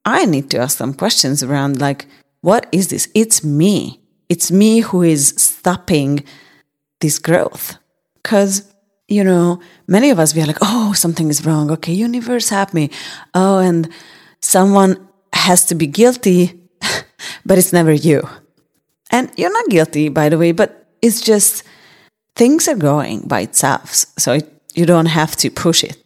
I 0.04 0.25
need 0.25 0.50
to 0.50 0.58
ask 0.58 0.78
some 0.78 0.94
questions 0.94 1.42
around 1.42 1.80
like, 1.80 2.06
what 2.40 2.66
is 2.73 2.88
this? 2.88 3.08
It's 3.14 3.44
me. 3.44 4.00
It's 4.28 4.50
me 4.50 4.80
who 4.80 5.02
is 5.02 5.35
stopping 5.37 6.25
this 7.00 7.18
growth. 7.18 7.76
Because, 8.14 8.73
you 9.08 9.22
know, 9.22 9.60
many 9.86 10.10
of 10.10 10.18
us, 10.18 10.34
we 10.34 10.42
are 10.42 10.46
like, 10.46 10.58
oh, 10.62 10.92
something 10.92 11.28
is 11.28 11.46
wrong. 11.46 11.70
Okay, 11.70 11.92
universe, 11.92 12.48
help 12.48 12.75
me. 12.75 12.90
Oh, 13.34 13.58
and 13.58 13.88
someone 14.40 15.08
has 15.32 15.64
to 15.66 15.75
be 15.75 15.86
guilty 15.86 16.60
but 17.44 17.58
it's 17.58 17.72
never 17.72 17.92
you. 17.92 18.28
And 19.10 19.30
you're 19.36 19.52
not 19.52 19.68
guilty, 19.68 20.08
by 20.08 20.28
the 20.28 20.38
way, 20.38 20.52
but 20.52 20.86
it's 21.02 21.20
just 21.20 21.62
things 22.34 22.68
are 22.68 22.76
going 22.76 23.20
by 23.26 23.40
itself. 23.40 23.94
So 24.18 24.34
it, 24.34 24.52
you 24.75 24.86
don't 24.86 25.06
have 25.06 25.36
to 25.36 25.50
push 25.50 25.84
it. 25.84 25.96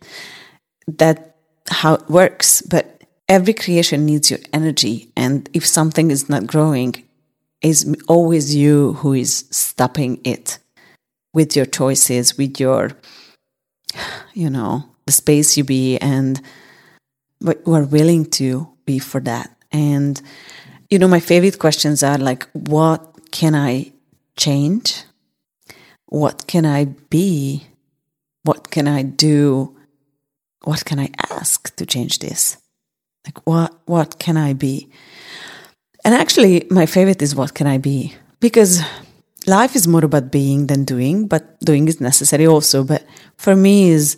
That 0.87 1.37
how 1.71 1.95
it 1.95 2.09
works. 2.09 2.63
But 2.63 3.05
every 3.29 3.55
creation 3.55 4.07
needs 4.07 4.31
your 4.31 4.41
energy. 4.53 5.11
And 5.17 5.49
if 5.55 5.67
something 5.67 6.11
is 6.11 6.29
not 6.29 6.47
growing, 6.47 6.95
it's 7.63 7.87
always 8.09 8.55
you 8.55 8.95
who 8.95 9.13
is 9.15 9.45
stopping 9.51 10.21
it 10.25 10.59
with 11.33 11.57
your 11.57 11.67
choices, 11.67 12.37
with 12.37 12.59
your, 12.61 12.91
you 14.35 14.51
know, 14.51 14.85
the 15.07 15.13
space 15.13 15.57
you 15.57 15.65
be 15.65 15.99
and 15.99 16.41
what 17.41 17.61
you 17.67 17.75
are 17.75 17.85
willing 17.85 18.25
to 18.27 18.69
be 18.85 18.99
for 18.99 19.21
that. 19.21 19.57
And 19.73 20.21
you 20.91 20.99
know, 20.99 21.09
my 21.09 21.21
favorite 21.21 21.59
questions 21.59 22.03
are 22.03 22.19
like, 22.19 22.49
what 22.53 23.31
can 23.31 23.55
I 23.55 23.93
change? 24.37 25.05
What 26.07 26.49
can 26.49 26.67
I 26.67 26.87
be? 26.87 27.65
What 28.43 28.71
can 28.71 28.89
I 28.89 29.03
do? 29.03 29.77
What 30.65 30.85
can 30.85 30.99
I 30.99 31.11
ask 31.31 31.75
to 31.77 31.87
change 31.87 32.19
this? 32.19 32.57
Like, 33.25 33.47
what, 33.47 33.73
what 33.87 34.19
can 34.19 34.37
I 34.37 34.53
be? 34.53 34.89
And 36.05 36.15
actually, 36.15 36.67
my 36.71 36.87
favorite 36.87 37.23
is 37.23 37.37
what 37.37 37.55
can 37.55 37.69
I 37.69 37.79
be? 37.79 38.15
Because 38.41 38.83
life 39.47 39.77
is 39.77 39.87
more 39.87 40.05
about 40.05 40.31
being 40.31 40.67
than 40.67 40.85
doing, 40.85 41.27
but 41.27 41.59
doing 41.61 41.89
is 41.89 42.01
necessary 42.01 42.47
also. 42.47 42.85
But 42.85 43.05
for 43.37 43.57
me, 43.57 43.91
is 43.91 44.17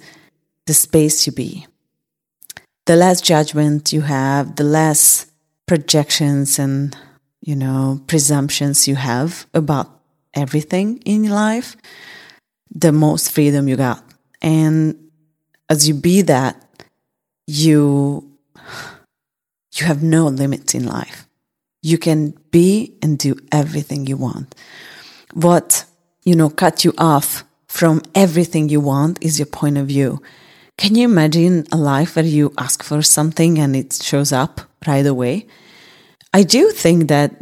the 0.67 0.75
space 0.75 1.27
you 1.27 1.33
be. 1.33 1.67
The 2.87 2.97
less 2.97 3.21
judgment 3.21 3.93
you 3.93 4.03
have, 4.03 4.57
the 4.57 4.65
less 4.65 5.27
projections 5.67 6.59
and, 6.59 6.97
you 7.41 7.55
know, 7.55 8.01
presumptions 8.07 8.89
you 8.89 8.97
have 8.97 9.47
about 9.55 10.01
everything 10.35 10.99
in 11.05 11.29
life, 11.29 11.77
the 12.75 12.93
most 12.93 13.31
freedom 13.31 13.69
you 13.69 13.77
got. 13.77 14.03
And 14.41 14.97
as 15.69 15.87
you 15.87 15.95
be 15.95 16.23
that, 16.23 16.57
you 17.47 18.29
you 19.75 19.87
have 19.87 20.03
no 20.03 20.27
limits 20.27 20.75
in 20.75 20.85
life. 20.85 21.27
You 21.83 21.99
can 21.99 22.35
be 22.51 22.95
and 23.03 23.19
do 23.19 23.37
everything 23.51 24.07
you 24.07 24.17
want. 24.17 24.55
What, 25.33 25.85
you 26.25 26.37
know, 26.37 26.51
cut 26.51 26.85
you 26.85 26.93
off 26.99 27.45
from 27.67 28.03
everything 28.15 28.69
you 28.69 28.81
want 28.81 29.23
is 29.23 29.39
your 29.39 29.47
point 29.47 29.79
of 29.79 29.87
view. 29.87 30.21
Can 30.77 30.95
you 30.95 31.05
imagine 31.05 31.67
a 31.73 31.77
life 31.77 32.17
where 32.17 32.25
you 32.25 32.53
ask 32.59 32.83
for 32.83 33.03
something 33.03 33.59
and 33.59 33.75
it 33.77 33.93
shows 33.93 34.33
up 34.33 34.61
right 34.87 35.07
away? 35.07 35.47
I 36.35 36.43
do 36.43 36.71
think 36.71 37.09
that 37.09 37.35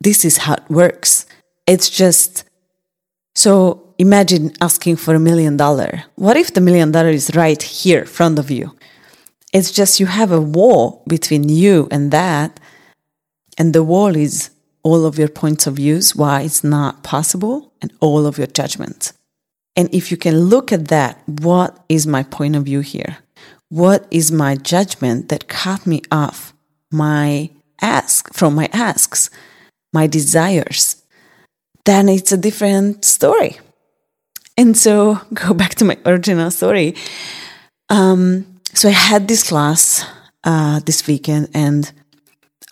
this 0.00 0.24
is 0.24 0.38
how 0.38 0.54
it 0.54 0.68
works. 0.68 1.26
It's 1.66 1.90
just 1.90 2.44
so 3.34 3.94
imagine 3.98 4.52
asking 4.60 4.96
for 4.96 5.14
a 5.14 5.20
million 5.20 5.56
dollar. 5.56 6.04
What 6.16 6.36
if 6.36 6.54
the 6.54 6.60
million 6.60 6.92
dollar 6.92 7.10
is 7.10 7.34
right 7.34 7.62
here 7.62 8.00
in 8.00 8.06
front 8.06 8.38
of 8.38 8.50
you? 8.50 8.76
It's 9.52 9.70
just 9.70 10.00
you 10.00 10.06
have 10.06 10.32
a 10.32 10.40
wall 10.40 11.02
between 11.08 11.48
you 11.48 11.88
and 11.90 12.10
that. 12.10 12.60
And 13.56 13.74
the 13.74 13.82
wall 13.82 14.14
is 14.14 14.50
all 14.88 15.04
of 15.04 15.18
your 15.18 15.28
points 15.28 15.66
of 15.66 15.74
views, 15.74 16.16
why 16.16 16.40
it's 16.40 16.64
not 16.64 17.02
possible, 17.02 17.74
and 17.82 17.92
all 18.00 18.26
of 18.26 18.38
your 18.38 18.46
judgments. 18.46 19.12
And 19.76 19.94
if 19.94 20.10
you 20.10 20.16
can 20.16 20.48
look 20.52 20.72
at 20.72 20.88
that, 20.88 21.22
what 21.26 21.84
is 21.90 22.06
my 22.06 22.22
point 22.22 22.56
of 22.56 22.64
view 22.64 22.80
here? 22.80 23.18
What 23.68 24.06
is 24.10 24.32
my 24.32 24.56
judgment 24.56 25.28
that 25.28 25.46
cut 25.46 25.86
me 25.86 26.00
off 26.10 26.54
my 26.90 27.50
ask 27.82 28.32
from 28.32 28.54
my 28.54 28.70
asks, 28.72 29.28
my 29.92 30.06
desires? 30.06 31.04
Then 31.84 32.08
it's 32.08 32.32
a 32.32 32.38
different 32.38 33.04
story. 33.04 33.58
And 34.56 34.74
so 34.74 35.20
go 35.34 35.52
back 35.52 35.74
to 35.76 35.84
my 35.84 35.98
original 36.06 36.50
story. 36.50 36.94
Um, 37.90 38.46
so 38.72 38.88
I 38.88 38.92
had 38.92 39.28
this 39.28 39.46
class 39.46 40.02
uh, 40.44 40.80
this 40.80 41.06
weekend, 41.06 41.50
and 41.52 41.92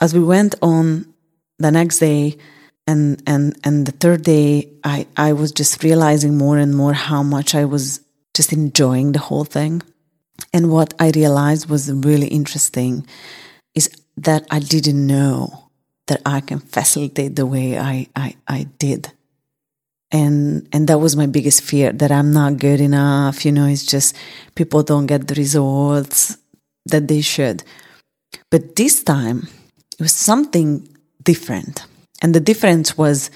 as 0.00 0.14
we 0.14 0.24
went 0.24 0.54
on 0.62 1.12
the 1.58 1.70
next 1.70 1.98
day 1.98 2.36
and 2.86 3.22
and 3.26 3.58
and 3.64 3.86
the 3.86 3.92
third 3.92 4.22
day, 4.22 4.70
I 4.84 5.06
I 5.16 5.32
was 5.32 5.50
just 5.52 5.82
realizing 5.82 6.38
more 6.38 6.58
and 6.58 6.74
more 6.74 6.92
how 6.92 7.22
much 7.22 7.54
I 7.54 7.64
was 7.64 8.00
just 8.34 8.52
enjoying 8.52 9.12
the 9.12 9.18
whole 9.18 9.44
thing. 9.44 9.82
And 10.52 10.70
what 10.70 10.94
I 11.00 11.10
realized 11.10 11.68
was 11.68 11.90
really 11.90 12.28
interesting 12.28 13.06
is 13.74 13.90
that 14.16 14.46
I 14.50 14.60
didn't 14.60 15.06
know 15.06 15.70
that 16.06 16.22
I 16.24 16.40
can 16.40 16.60
facilitate 16.60 17.34
the 17.34 17.46
way 17.46 17.78
I, 17.78 18.06
I, 18.14 18.36
I 18.46 18.68
did. 18.78 19.10
And 20.12 20.68
and 20.72 20.86
that 20.86 20.98
was 20.98 21.16
my 21.16 21.26
biggest 21.26 21.62
fear 21.62 21.92
that 21.92 22.12
I'm 22.12 22.32
not 22.32 22.58
good 22.58 22.80
enough, 22.80 23.44
you 23.44 23.50
know, 23.50 23.66
it's 23.66 23.84
just 23.84 24.14
people 24.54 24.84
don't 24.84 25.06
get 25.06 25.26
the 25.26 25.34
results 25.34 26.38
that 26.86 27.08
they 27.08 27.20
should. 27.20 27.64
But 28.50 28.76
this 28.76 29.02
time 29.02 29.48
it 29.98 30.02
was 30.02 30.12
something 30.12 30.95
different. 31.26 31.84
And 32.22 32.34
the 32.34 32.40
difference 32.40 32.96
was 32.96 33.30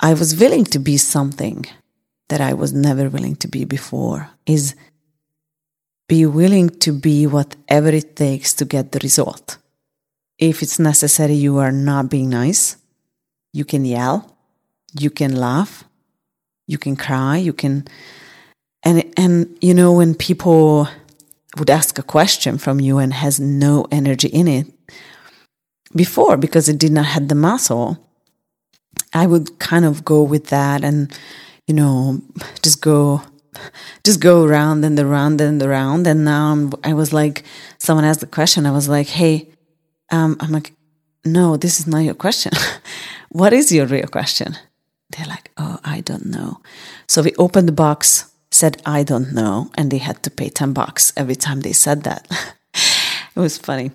I 0.00 0.12
was 0.12 0.38
willing 0.38 0.66
to 0.66 0.78
be 0.78 0.98
something 0.98 1.64
that 2.28 2.40
I 2.40 2.52
was 2.52 2.72
never 2.72 3.08
willing 3.08 3.36
to 3.36 3.48
be 3.48 3.64
before 3.64 4.30
is 4.46 4.74
be 6.08 6.26
willing 6.26 6.68
to 6.84 6.92
be 6.92 7.26
whatever 7.26 7.88
it 7.88 8.16
takes 8.16 8.52
to 8.54 8.64
get 8.64 8.92
the 8.92 9.00
result. 9.02 9.58
If 10.38 10.62
it's 10.62 10.78
necessary, 10.78 11.34
you 11.34 11.58
are 11.58 11.72
not 11.72 12.10
being 12.10 12.28
nice. 12.28 12.76
You 13.52 13.64
can 13.64 13.84
yell, 13.84 14.36
you 14.98 15.10
can 15.10 15.36
laugh, 15.36 15.84
you 16.66 16.78
can 16.78 16.96
cry, 16.96 17.36
you 17.36 17.52
can, 17.52 17.84
and 18.82 19.04
and 19.16 19.56
you 19.60 19.74
know 19.74 19.92
when 19.92 20.14
people 20.14 20.88
would 21.58 21.70
ask 21.70 21.98
a 21.98 22.02
question 22.02 22.58
from 22.58 22.80
you 22.80 22.98
and 22.98 23.12
has 23.12 23.38
no 23.38 23.86
energy 23.90 24.28
in 24.28 24.48
it 24.48 24.66
before 25.94 26.36
because 26.36 26.68
it 26.68 26.78
did 26.78 26.92
not 26.92 27.06
have 27.06 27.28
the 27.28 27.34
muscle, 27.34 27.98
I 29.12 29.26
would 29.26 29.58
kind 29.58 29.84
of 29.84 30.04
go 30.04 30.22
with 30.22 30.46
that 30.48 30.84
and 30.84 31.12
you 31.66 31.74
know 31.74 32.20
just 32.62 32.82
go 32.82 33.22
just 34.04 34.20
go 34.20 34.44
around 34.44 34.84
and 34.84 34.98
around 34.98 35.40
and 35.40 35.62
around. 35.62 36.06
And 36.06 36.24
now 36.24 36.52
I'm, 36.52 36.72
i 36.84 36.92
was 36.94 37.12
like, 37.12 37.44
someone 37.78 38.04
asked 38.04 38.20
the 38.20 38.26
question. 38.26 38.66
I 38.66 38.70
was 38.70 38.88
like, 38.88 39.08
hey, 39.08 39.48
um, 40.10 40.36
I'm 40.40 40.50
like, 40.50 40.72
no, 41.24 41.56
this 41.56 41.78
is 41.78 41.86
not 41.86 42.00
your 42.00 42.14
question. 42.14 42.52
what 43.28 43.52
is 43.52 43.70
your 43.70 43.86
real 43.86 44.08
question? 44.08 44.56
They're 45.10 45.26
like, 45.26 45.50
oh, 45.56 45.78
I 45.84 46.00
don't 46.00 46.26
know. 46.26 46.60
So 47.06 47.22
we 47.22 47.34
opened 47.38 47.68
the 47.68 47.72
box, 47.72 48.32
said, 48.50 48.80
I 48.86 49.02
don't 49.02 49.32
know. 49.32 49.70
And 49.74 49.90
they 49.90 49.98
had 49.98 50.22
to 50.24 50.30
pay 50.30 50.48
10 50.48 50.72
bucks 50.72 51.12
every 51.16 51.36
time 51.36 51.60
they 51.60 51.72
said 51.72 52.04
that. 52.04 52.26
it 53.36 53.40
was 53.40 53.58
funny. 53.58 53.90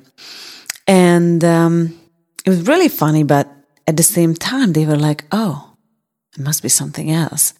And 0.87 1.43
um, 1.43 1.99
it 2.45 2.49
was 2.49 2.65
really 2.67 2.87
funny, 2.87 3.23
but 3.23 3.49
at 3.85 3.97
the 3.97 4.03
same 4.03 4.33
time, 4.33 4.73
they 4.73 4.85
were 4.85 4.97
like, 4.97 5.25
oh, 5.31 5.75
it 6.33 6.41
must 6.41 6.63
be 6.63 6.69
something 6.69 7.11
else. 7.11 7.53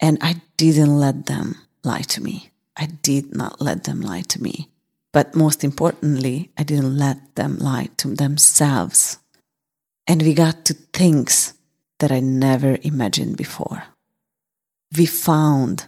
And 0.00 0.18
I 0.20 0.42
didn't 0.56 0.98
let 0.98 1.26
them 1.26 1.56
lie 1.84 2.02
to 2.02 2.22
me. 2.22 2.50
I 2.76 2.86
did 2.86 3.34
not 3.34 3.60
let 3.60 3.84
them 3.84 4.00
lie 4.00 4.22
to 4.22 4.42
me. 4.42 4.68
But 5.12 5.36
most 5.36 5.62
importantly, 5.62 6.50
I 6.58 6.64
didn't 6.64 6.96
let 6.96 7.36
them 7.36 7.58
lie 7.58 7.90
to 7.98 8.08
themselves. 8.08 9.18
And 10.08 10.22
we 10.22 10.34
got 10.34 10.64
to 10.64 10.74
things 10.74 11.54
that 12.00 12.10
I 12.10 12.20
never 12.20 12.78
imagined 12.82 13.36
before. 13.36 13.84
We 14.96 15.06
found 15.06 15.86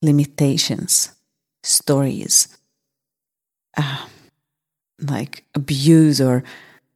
limitations, 0.00 1.12
stories, 1.62 2.48
uh, 3.76 4.06
like 5.00 5.44
abuse 5.54 6.20
or 6.20 6.44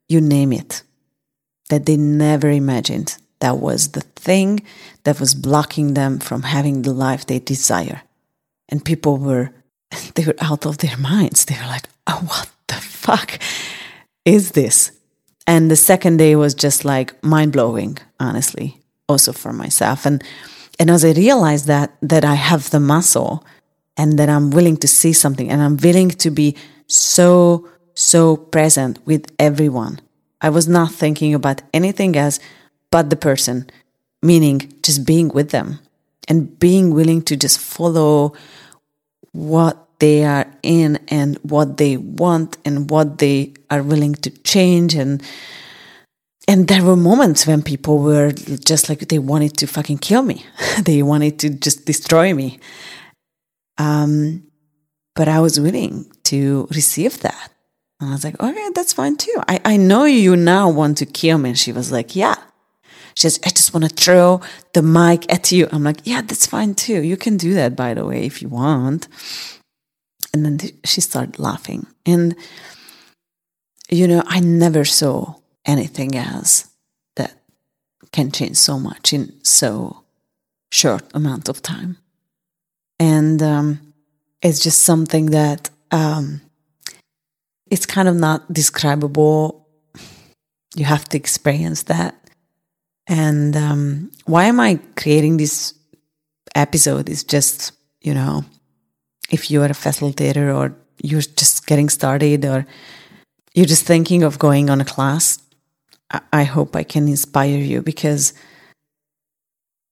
you 0.08 0.20
name 0.20 0.52
it, 0.52 0.82
that 1.68 1.86
they 1.86 1.96
never 1.96 2.50
imagined 2.50 3.16
that 3.40 3.58
was 3.58 3.92
the 3.92 4.02
thing 4.02 4.62
that 5.04 5.18
was 5.18 5.34
blocking 5.34 5.94
them 5.94 6.18
from 6.18 6.42
having 6.42 6.82
the 6.82 6.92
life 6.92 7.26
they 7.26 7.38
desire. 7.38 8.02
And 8.68 8.84
people 8.84 9.16
were, 9.16 9.50
they 10.14 10.24
were 10.24 10.36
out 10.40 10.66
of 10.66 10.78
their 10.78 10.96
minds. 10.96 11.44
They 11.44 11.56
were 11.56 11.66
like, 11.66 11.86
oh, 12.06 12.22
what 12.26 12.50
the 12.68 12.74
fuck 12.74 13.38
is 14.24 14.52
this? 14.52 14.92
And 15.46 15.70
the 15.70 15.76
second 15.76 16.18
day 16.18 16.36
was 16.36 16.54
just 16.54 16.84
like 16.84 17.22
mind 17.24 17.52
blowing, 17.52 17.98
honestly, 18.20 18.78
also 19.08 19.32
for 19.32 19.52
myself. 19.52 20.06
And, 20.06 20.22
and 20.78 20.90
as 20.90 21.04
I 21.04 21.12
realized 21.12 21.66
that, 21.66 21.96
that 22.02 22.24
I 22.24 22.34
have 22.34 22.70
the 22.70 22.78
muscle 22.78 23.44
and 23.96 24.18
that 24.18 24.28
I'm 24.28 24.50
willing 24.50 24.76
to 24.78 24.88
see 24.88 25.12
something 25.12 25.50
and 25.50 25.60
I'm 25.60 25.76
willing 25.76 26.10
to 26.10 26.30
be 26.30 26.56
so, 26.86 27.68
so 28.00 28.36
present 28.36 28.98
with 29.04 29.30
everyone. 29.38 30.00
I 30.40 30.48
was 30.48 30.66
not 30.66 30.92
thinking 30.92 31.34
about 31.34 31.60
anything 31.74 32.16
else 32.16 32.40
but 32.90 33.10
the 33.10 33.16
person, 33.16 33.70
meaning 34.22 34.72
just 34.82 35.06
being 35.06 35.28
with 35.28 35.50
them 35.50 35.80
and 36.26 36.58
being 36.58 36.94
willing 36.94 37.22
to 37.22 37.36
just 37.36 37.60
follow 37.60 38.32
what 39.32 39.86
they 39.98 40.24
are 40.24 40.46
in 40.62 40.98
and 41.08 41.36
what 41.42 41.76
they 41.76 41.98
want 41.98 42.56
and 42.64 42.90
what 42.90 43.18
they 43.18 43.52
are 43.70 43.82
willing 43.82 44.14
to 44.14 44.30
change. 44.30 44.94
And 44.94 45.22
and 46.48 46.66
there 46.68 46.82
were 46.82 46.96
moments 46.96 47.46
when 47.46 47.62
people 47.62 47.98
were 47.98 48.32
just 48.32 48.88
like 48.88 49.00
they 49.08 49.18
wanted 49.18 49.58
to 49.58 49.66
fucking 49.66 49.98
kill 49.98 50.22
me. 50.22 50.46
They 50.82 51.02
wanted 51.02 51.38
to 51.40 51.50
just 51.50 51.84
destroy 51.84 52.32
me. 52.32 52.60
Um 53.76 54.44
but 55.16 55.26
i 55.28 55.40
was 55.40 55.58
willing 55.58 56.06
to 56.22 56.68
receive 56.70 57.20
that 57.20 57.50
and 58.00 58.08
i 58.08 58.12
was 58.12 58.24
like 58.24 58.40
okay 58.40 58.68
that's 58.74 58.92
fine 58.92 59.16
too 59.16 59.34
i 59.48 59.60
i 59.64 59.76
know 59.76 60.04
you 60.04 60.36
now 60.36 60.68
want 60.68 60.98
to 60.98 61.06
kill 61.06 61.38
me 61.38 61.50
and 61.50 61.58
she 61.58 61.72
was 61.72 61.92
like 61.92 62.16
yeah 62.16 62.36
she 63.14 63.22
says, 63.22 63.40
I 63.44 63.50
just 63.50 63.74
want 63.74 63.84
to 63.84 63.94
throw 63.94 64.40
the 64.72 64.82
mic 64.82 65.30
at 65.32 65.52
you. 65.52 65.68
I'm 65.72 65.82
like, 65.82 66.00
yeah, 66.04 66.22
that's 66.22 66.46
fine 66.46 66.74
too. 66.74 67.02
You 67.02 67.16
can 67.16 67.36
do 67.36 67.54
that, 67.54 67.76
by 67.76 67.94
the 67.94 68.04
way, 68.04 68.24
if 68.24 68.40
you 68.40 68.48
want. 68.48 69.08
And 70.32 70.44
then 70.44 70.58
she 70.84 71.00
started 71.00 71.38
laughing. 71.38 71.86
And, 72.06 72.36
you 73.88 74.06
know, 74.06 74.22
I 74.26 74.40
never 74.40 74.84
saw 74.84 75.34
anything 75.66 76.16
else 76.16 76.68
that 77.16 77.34
can 78.12 78.30
change 78.30 78.56
so 78.56 78.78
much 78.78 79.12
in 79.12 79.32
so 79.44 80.04
short 80.70 81.02
amount 81.12 81.48
of 81.48 81.62
time. 81.62 81.98
And 82.98 83.42
um, 83.42 83.92
it's 84.40 84.60
just 84.60 84.82
something 84.82 85.26
that 85.26 85.70
um, 85.90 86.42
it's 87.70 87.86
kind 87.86 88.08
of 88.08 88.16
not 88.16 88.52
describable. 88.52 89.66
You 90.74 90.84
have 90.84 91.04
to 91.06 91.16
experience 91.16 91.84
that. 91.84 92.14
And 93.06 93.56
um, 93.56 94.12
why 94.26 94.44
am 94.44 94.60
I 94.60 94.78
creating 94.96 95.36
this 95.36 95.74
episode? 96.54 97.08
Is 97.08 97.24
just, 97.24 97.72
you 98.02 98.14
know, 98.14 98.44
if 99.30 99.50
you 99.50 99.62
are 99.62 99.66
a 99.66 99.70
facilitator 99.70 100.54
or 100.54 100.76
you're 101.02 101.22
just 101.22 101.66
getting 101.66 101.88
started 101.88 102.44
or 102.44 102.66
you're 103.54 103.66
just 103.66 103.86
thinking 103.86 104.22
of 104.22 104.38
going 104.38 104.70
on 104.70 104.80
a 104.80 104.84
class, 104.84 105.38
I, 106.10 106.20
I 106.32 106.44
hope 106.44 106.76
I 106.76 106.82
can 106.82 107.08
inspire 107.08 107.58
you 107.58 107.82
because, 107.82 108.32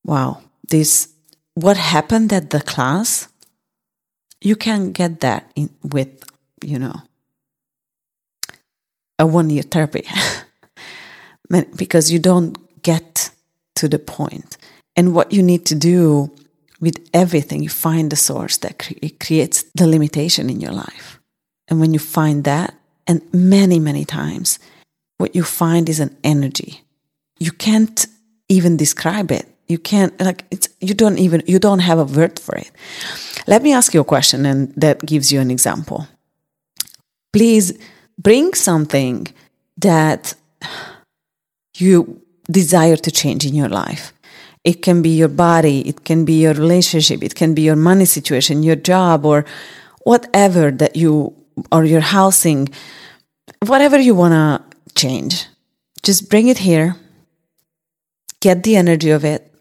wow, 0.04 0.42
this, 0.68 1.08
what 1.54 1.76
happened 1.76 2.32
at 2.32 2.50
the 2.50 2.60
class, 2.60 3.28
you 4.40 4.54
can 4.54 4.92
get 4.92 5.20
that 5.20 5.50
in, 5.56 5.70
with, 5.82 6.22
you 6.62 6.78
know, 6.78 7.02
a 9.18 9.26
one 9.26 9.50
year 9.50 9.62
therapy 9.62 10.06
because 11.76 12.12
you 12.12 12.18
don't 12.18 12.56
get 12.82 13.30
to 13.76 13.88
the 13.88 13.98
point. 13.98 14.56
And 14.96 15.14
what 15.14 15.32
you 15.32 15.42
need 15.42 15.66
to 15.66 15.74
do 15.74 16.30
with 16.80 16.98
everything, 17.12 17.62
you 17.62 17.68
find 17.68 18.10
the 18.10 18.16
source 18.16 18.56
that 18.58 18.78
cre- 18.78 19.14
creates 19.20 19.64
the 19.74 19.86
limitation 19.86 20.50
in 20.50 20.60
your 20.60 20.72
life. 20.72 21.20
And 21.68 21.80
when 21.80 21.92
you 21.92 21.98
find 21.98 22.44
that, 22.44 22.74
and 23.06 23.22
many, 23.32 23.78
many 23.78 24.04
times, 24.04 24.58
what 25.18 25.34
you 25.34 25.42
find 25.42 25.88
is 25.88 26.00
an 26.00 26.16
energy. 26.22 26.82
You 27.38 27.52
can't 27.52 28.06
even 28.48 28.76
describe 28.76 29.30
it. 29.30 29.46
You 29.66 29.78
can't 29.78 30.18
like 30.20 30.44
it's 30.50 30.68
you 30.80 30.94
don't 30.94 31.18
even 31.18 31.42
you 31.46 31.58
don't 31.58 31.80
have 31.80 31.98
a 31.98 32.04
word 32.04 32.38
for 32.38 32.56
it. 32.56 32.70
Let 33.46 33.62
me 33.62 33.72
ask 33.72 33.92
you 33.92 34.00
a 34.00 34.04
question 34.04 34.46
and 34.46 34.72
that 34.76 35.04
gives 35.04 35.30
you 35.30 35.40
an 35.40 35.50
example. 35.50 36.06
Please 37.32 37.78
bring 38.18 38.54
something 38.54 39.26
that 39.76 40.34
you 41.76 42.20
desire 42.50 42.96
to 42.96 43.10
change 43.10 43.46
in 43.46 43.54
your 43.54 43.68
life. 43.68 44.12
It 44.64 44.82
can 44.82 45.02
be 45.02 45.10
your 45.10 45.28
body, 45.28 45.88
it 45.88 46.04
can 46.04 46.24
be 46.24 46.42
your 46.42 46.54
relationship, 46.54 47.22
it 47.22 47.34
can 47.34 47.54
be 47.54 47.62
your 47.62 47.76
money 47.76 48.04
situation, 48.04 48.62
your 48.62 48.76
job, 48.76 49.24
or 49.24 49.44
whatever 50.04 50.70
that 50.72 50.96
you, 50.96 51.34
or 51.70 51.84
your 51.84 52.00
housing, 52.00 52.68
whatever 53.64 53.98
you 53.98 54.14
want 54.14 54.34
to 54.34 54.76
change. 54.94 55.46
Just 56.02 56.28
bring 56.28 56.48
it 56.48 56.58
here, 56.58 56.96
get 58.40 58.62
the 58.62 58.76
energy 58.76 59.10
of 59.10 59.24
it, 59.24 59.52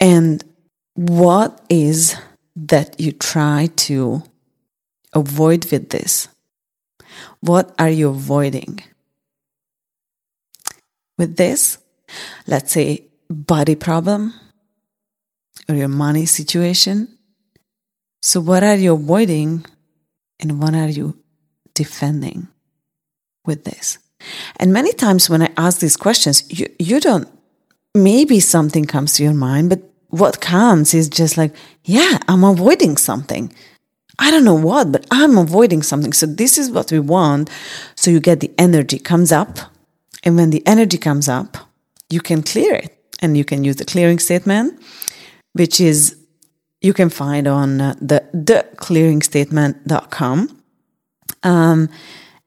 and 0.00 0.42
what 0.94 1.64
is 1.68 2.16
that 2.56 3.00
you 3.00 3.12
try 3.12 3.70
to 3.76 4.22
avoid 5.12 5.70
with 5.70 5.90
this? 5.90 6.28
What 7.42 7.74
are 7.76 7.90
you 7.90 8.10
avoiding? 8.10 8.78
With 11.18 11.36
this, 11.36 11.78
let's 12.46 12.72
say 12.72 13.08
body 13.28 13.74
problem 13.74 14.32
or 15.68 15.74
your 15.74 15.88
money 15.88 16.24
situation. 16.24 17.18
So, 18.22 18.40
what 18.40 18.62
are 18.62 18.76
you 18.76 18.94
avoiding 18.94 19.66
and 20.38 20.62
what 20.62 20.74
are 20.74 20.88
you 20.88 21.18
defending 21.74 22.46
with 23.44 23.64
this? 23.64 23.98
And 24.58 24.72
many 24.72 24.92
times 24.92 25.28
when 25.28 25.42
I 25.42 25.50
ask 25.56 25.80
these 25.80 25.96
questions, 25.96 26.44
you, 26.48 26.68
you 26.78 27.00
don't, 27.00 27.28
maybe 27.92 28.38
something 28.38 28.84
comes 28.84 29.14
to 29.14 29.24
your 29.24 29.34
mind, 29.34 29.68
but 29.68 29.82
what 30.10 30.40
comes 30.40 30.94
is 30.94 31.08
just 31.08 31.36
like, 31.36 31.52
yeah, 31.84 32.18
I'm 32.28 32.44
avoiding 32.44 32.96
something. 32.98 33.52
I 34.22 34.30
don't 34.30 34.44
know 34.44 34.54
what, 34.54 34.92
but 34.92 35.04
I'm 35.10 35.36
avoiding 35.36 35.82
something. 35.82 36.12
So 36.12 36.26
this 36.26 36.56
is 36.56 36.70
what 36.70 36.92
we 36.92 37.00
want. 37.00 37.50
So 37.96 38.12
you 38.12 38.20
get 38.20 38.38
the 38.38 38.52
energy 38.56 39.00
comes 39.00 39.32
up. 39.32 39.58
And 40.22 40.36
when 40.36 40.50
the 40.50 40.64
energy 40.64 40.96
comes 40.96 41.28
up, 41.28 41.56
you 42.08 42.20
can 42.20 42.44
clear 42.44 42.76
it 42.76 42.96
and 43.20 43.36
you 43.36 43.44
can 43.44 43.64
use 43.64 43.74
the 43.76 43.84
clearing 43.84 44.20
statement, 44.20 44.80
which 45.54 45.80
is 45.80 46.16
you 46.80 46.92
can 46.92 47.10
find 47.10 47.48
on 47.48 47.80
uh, 47.80 47.96
the 48.00 48.24
theclearingstatement.com. 48.32 50.62
Um, 51.42 51.88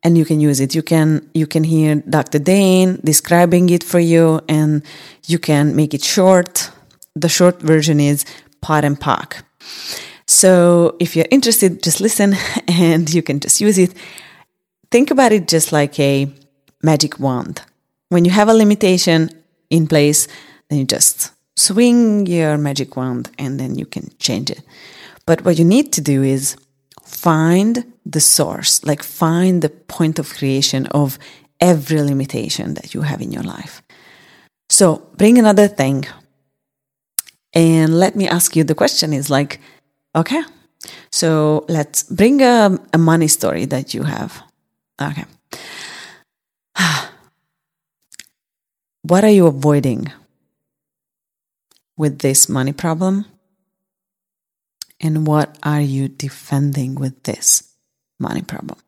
and 0.02 0.18
you 0.18 0.24
can 0.24 0.40
use 0.40 0.62
it. 0.62 0.74
You 0.76 0.84
can 0.84 1.30
you 1.34 1.48
can 1.48 1.66
hear 1.66 1.96
Dr. 1.96 2.40
Dain 2.40 3.02
describing 3.04 3.70
it 3.70 3.84
for 3.84 4.00
you, 4.00 4.40
and 4.48 4.82
you 5.28 5.40
can 5.40 5.76
make 5.76 5.94
it 5.94 6.04
short. 6.04 6.72
The 7.16 7.28
short 7.28 7.60
version 7.60 8.00
is 8.00 8.24
POD 8.62 8.86
and 8.86 8.98
POC. 9.00 9.42
So 10.36 10.98
if 11.00 11.16
you're 11.16 11.32
interested, 11.32 11.82
just 11.82 12.02
listen, 12.02 12.36
and 12.68 13.12
you 13.14 13.24
can 13.24 13.40
just 13.40 13.62
use 13.62 13.78
it. 13.78 13.94
Think 14.92 15.10
about 15.10 15.32
it 15.32 15.48
just 15.48 15.72
like 15.72 15.98
a 15.98 16.30
magic 16.84 17.18
wand. 17.22 17.62
When 18.10 18.26
you 18.26 18.32
have 18.32 18.50
a 18.50 18.54
limitation 18.54 19.30
in 19.70 19.88
place, 19.88 20.28
then 20.68 20.80
you 20.80 20.86
just 20.86 21.32
swing 21.56 22.26
your 22.26 22.58
magic 22.58 22.98
wand, 22.98 23.32
and 23.40 23.58
then 23.62 23.76
you 23.76 23.86
can 23.86 24.12
change 24.20 24.52
it. 24.52 24.62
But 25.26 25.46
what 25.46 25.58
you 25.58 25.64
need 25.64 25.94
to 25.94 26.02
do 26.02 26.22
is 26.22 26.58
find 27.06 27.86
the 28.06 28.20
source, 28.20 28.84
like 28.84 29.04
find 29.04 29.62
the 29.62 29.70
point 29.70 30.20
of 30.20 30.34
creation 30.34 30.86
of 30.88 31.18
every 31.62 32.02
limitation 32.02 32.74
that 32.74 32.94
you 32.94 33.04
have 33.04 33.22
in 33.22 33.32
your 33.32 33.44
life. 33.44 33.82
So 34.70 35.08
bring 35.16 35.38
another 35.38 35.70
thing. 35.70 36.06
And 37.54 37.98
let 37.98 38.18
me 38.18 38.28
ask 38.28 38.58
you 38.58 38.66
the 38.66 38.76
question 38.76 39.14
is 39.14 39.30
like, 39.30 39.62
okay, 40.16 40.44
so 41.12 41.66
let's 41.68 42.04
bring 42.04 42.42
a, 42.42 42.78
a 42.94 42.98
money 42.98 43.28
story 43.28 43.66
that 43.66 43.94
you 43.94 44.04
have. 44.04 44.42
Okay. 45.02 45.26
what 49.02 49.24
are 49.24 49.30
you 49.30 49.48
avoiding 49.48 50.12
with 51.98 52.20
this 52.20 52.50
money 52.50 52.74
problem? 52.74 53.26
And 55.02 55.28
what 55.28 55.58
are 55.64 55.82
you 55.82 56.08
defending 56.08 56.96
with 56.96 57.24
this 57.24 57.72
money 58.20 58.42
problem? 58.42 58.80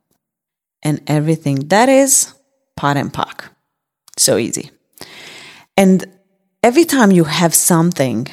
And 0.82 1.02
everything 1.08 1.68
that 1.68 1.90
is 1.90 2.34
POD 2.76 2.98
and 2.98 3.14
POC. 3.14 3.50
So 4.18 4.38
easy. 4.38 4.72
And 5.76 6.06
every 6.64 6.86
time 6.86 7.12
you 7.12 7.26
have 7.26 7.54
something 7.54 8.28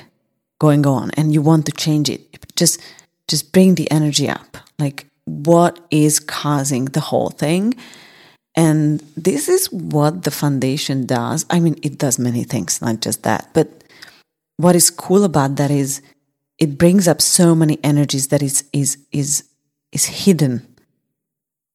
going 0.65 0.87
on 0.87 1.11
and 1.17 1.33
you 1.35 1.43
want 1.43 1.65
to 1.67 1.73
change 1.73 2.09
it, 2.15 2.21
just 2.57 2.81
just 3.33 3.53
bring 3.53 3.75
the 3.75 3.91
energy 3.91 4.29
up. 4.29 4.51
Like 4.79 5.07
what 5.25 5.75
is 5.91 6.21
causing 6.21 6.85
the 6.97 7.05
whole 7.11 7.31
thing? 7.31 7.75
And 8.57 9.01
this 9.17 9.49
is 9.49 9.73
what 9.73 10.23
the 10.25 10.31
foundation 10.31 11.07
does. 11.07 11.45
I 11.51 11.59
mean, 11.61 11.77
it 11.83 11.99
does 11.99 12.19
many 12.19 12.45
things, 12.45 12.81
not 12.81 13.01
just 13.01 13.23
that. 13.25 13.49
But 13.53 13.69
what 14.57 14.77
is 14.77 14.91
cool 14.91 15.25
about 15.25 15.57
that 15.57 15.71
is 15.71 16.03
it 16.59 16.79
brings 16.79 17.09
up 17.09 17.21
so 17.21 17.55
many 17.55 17.79
energies 17.83 18.29
that 18.29 18.43
is 18.43 18.65
is 18.73 18.99
is 19.11 19.45
is 19.93 20.07
hidden 20.07 20.67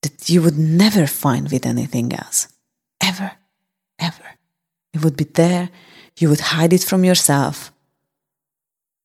that 0.02 0.30
you 0.30 0.42
would 0.42 0.58
never 0.58 1.06
find 1.08 1.52
with 1.52 1.66
anything 1.66 2.14
else 2.14 2.48
ever 3.02 3.32
ever 4.00 4.28
it 4.94 5.04
would 5.04 5.18
be 5.18 5.26
there 5.26 5.70
you 6.18 6.30
would 6.30 6.40
hide 6.40 6.74
it 6.74 6.84
from 6.84 7.04
yourself 7.04 7.72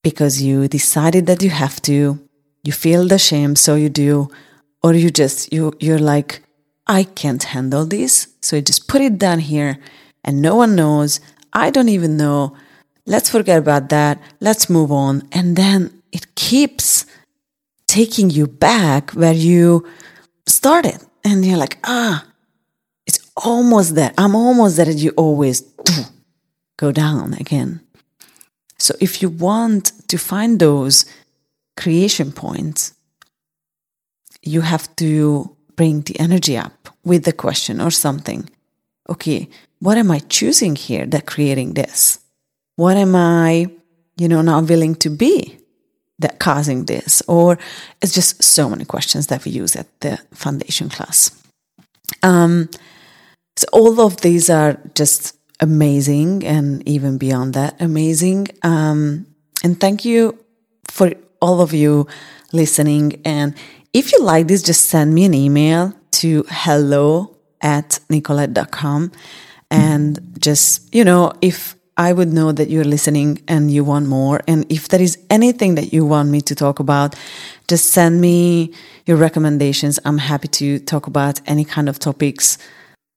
because 0.04 0.40
you 0.40 0.68
decided 0.68 1.26
that 1.26 1.42
you 1.42 1.50
have 1.50 1.82
to 1.82 2.20
you 2.62 2.72
feel 2.72 3.08
the 3.08 3.18
shame 3.18 3.56
so 3.56 3.74
you 3.74 3.88
do 3.88 4.30
or 4.84 4.94
you 4.94 5.10
just 5.10 5.52
you 5.52 5.72
you're 5.80 6.04
like 6.14 6.42
i 6.86 7.02
can't 7.02 7.44
handle 7.54 7.84
this 7.84 8.28
so 8.40 8.56
you 8.56 8.62
just 8.62 8.86
put 8.86 9.00
it 9.02 9.18
down 9.18 9.40
here 9.40 9.78
and 10.22 10.40
no 10.40 10.54
one 10.54 10.76
knows 10.76 11.18
i 11.52 11.70
don't 11.70 11.88
even 11.88 12.16
know 12.16 12.54
let's 13.06 13.28
forget 13.28 13.58
about 13.58 13.88
that, 13.90 14.20
let's 14.40 14.70
move 14.70 14.90
on. 14.90 15.28
And 15.32 15.56
then 15.56 16.02
it 16.12 16.34
keeps 16.34 17.06
taking 17.86 18.30
you 18.30 18.46
back 18.46 19.10
where 19.12 19.34
you 19.34 19.86
started. 20.46 20.98
And 21.24 21.44
you're 21.44 21.58
like, 21.58 21.78
ah, 21.84 22.26
it's 23.06 23.18
almost 23.36 23.94
there. 23.94 24.12
I'm 24.18 24.34
almost 24.34 24.76
there. 24.76 24.88
And 24.88 24.98
you 24.98 25.10
always 25.16 25.62
go 26.76 26.92
down 26.92 27.34
again. 27.34 27.80
So 28.78 28.94
if 29.00 29.22
you 29.22 29.28
want 29.28 29.92
to 30.08 30.18
find 30.18 30.58
those 30.58 31.04
creation 31.76 32.32
points, 32.32 32.94
you 34.42 34.60
have 34.60 34.94
to 34.96 35.56
bring 35.76 36.02
the 36.02 36.18
energy 36.20 36.56
up 36.56 36.88
with 37.04 37.24
the 37.24 37.32
question 37.32 37.80
or 37.80 37.90
something. 37.90 38.48
Okay, 39.08 39.48
what 39.80 39.98
am 39.98 40.10
I 40.10 40.20
choosing 40.20 40.76
here 40.76 41.06
that 41.06 41.26
creating 41.26 41.74
this? 41.74 42.20
What 42.76 42.96
am 42.96 43.14
I, 43.14 43.66
you 44.16 44.28
know, 44.28 44.42
not 44.42 44.68
willing 44.68 44.94
to 44.96 45.10
be 45.10 45.58
that 46.18 46.38
causing 46.38 46.86
this? 46.86 47.22
Or 47.28 47.58
it's 48.00 48.14
just 48.14 48.42
so 48.42 48.68
many 48.68 48.84
questions 48.84 49.26
that 49.28 49.44
we 49.44 49.52
use 49.52 49.76
at 49.76 49.88
the 50.00 50.18
foundation 50.32 50.88
class. 50.88 51.30
Um, 52.22 52.68
so 53.56 53.66
all 53.72 54.00
of 54.00 54.20
these 54.20 54.50
are 54.50 54.78
just 54.94 55.36
amazing 55.64 56.44
and 56.44 56.86
even 56.86 57.18
beyond 57.18 57.54
that 57.54 57.80
amazing. 57.80 58.48
Um, 58.62 59.26
and 59.64 59.80
thank 59.80 60.04
you 60.04 60.38
for 60.90 61.12
all 61.40 61.60
of 61.60 61.72
you 61.72 62.06
listening. 62.52 63.20
And 63.24 63.54
if 63.92 64.12
you 64.12 64.20
like 64.20 64.46
this, 64.48 64.62
just 64.62 64.86
send 64.86 65.14
me 65.14 65.24
an 65.24 65.34
email 65.34 65.92
to 66.20 66.44
hello 66.48 67.36
at 67.60 67.98
nikolett.com 68.10 69.10
and 69.70 70.20
just, 70.38 70.94
you 70.94 71.04
know, 71.04 71.32
if 71.40 71.74
I 71.96 72.12
would 72.12 72.32
know 72.32 72.52
that 72.52 72.70
you're 72.70 72.84
listening 72.84 73.42
and 73.46 73.70
you 73.70 73.84
want 73.84 74.06
more. 74.06 74.40
And 74.48 74.70
if 74.70 74.88
there 74.88 75.00
is 75.00 75.16
anything 75.30 75.76
that 75.76 75.92
you 75.92 76.04
want 76.04 76.28
me 76.28 76.40
to 76.42 76.54
talk 76.54 76.80
about, 76.80 77.14
just 77.68 77.90
send 77.90 78.20
me 78.20 78.72
your 79.06 79.16
recommendations. 79.16 79.98
I'm 80.04 80.18
happy 80.18 80.48
to 80.48 80.78
talk 80.80 81.06
about 81.06 81.40
any 81.46 81.64
kind 81.64 81.88
of 81.88 81.98
topics 81.98 82.58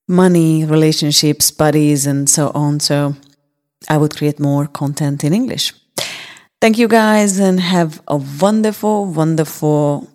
money, 0.07 0.65
relationships, 0.65 1.51
buddies, 1.51 2.05
and 2.07 2.29
so 2.29 2.51
on. 2.53 2.79
So 2.79 3.15
I 3.89 3.97
would 3.97 4.15
create 4.15 4.39
more 4.39 4.67
content 4.67 5.23
in 5.23 5.33
English. 5.33 5.73
Thank 6.59 6.77
you 6.77 6.87
guys 6.87 7.39
and 7.39 7.59
have 7.59 8.01
a 8.07 8.17
wonderful, 8.17 9.05
wonderful 9.05 10.07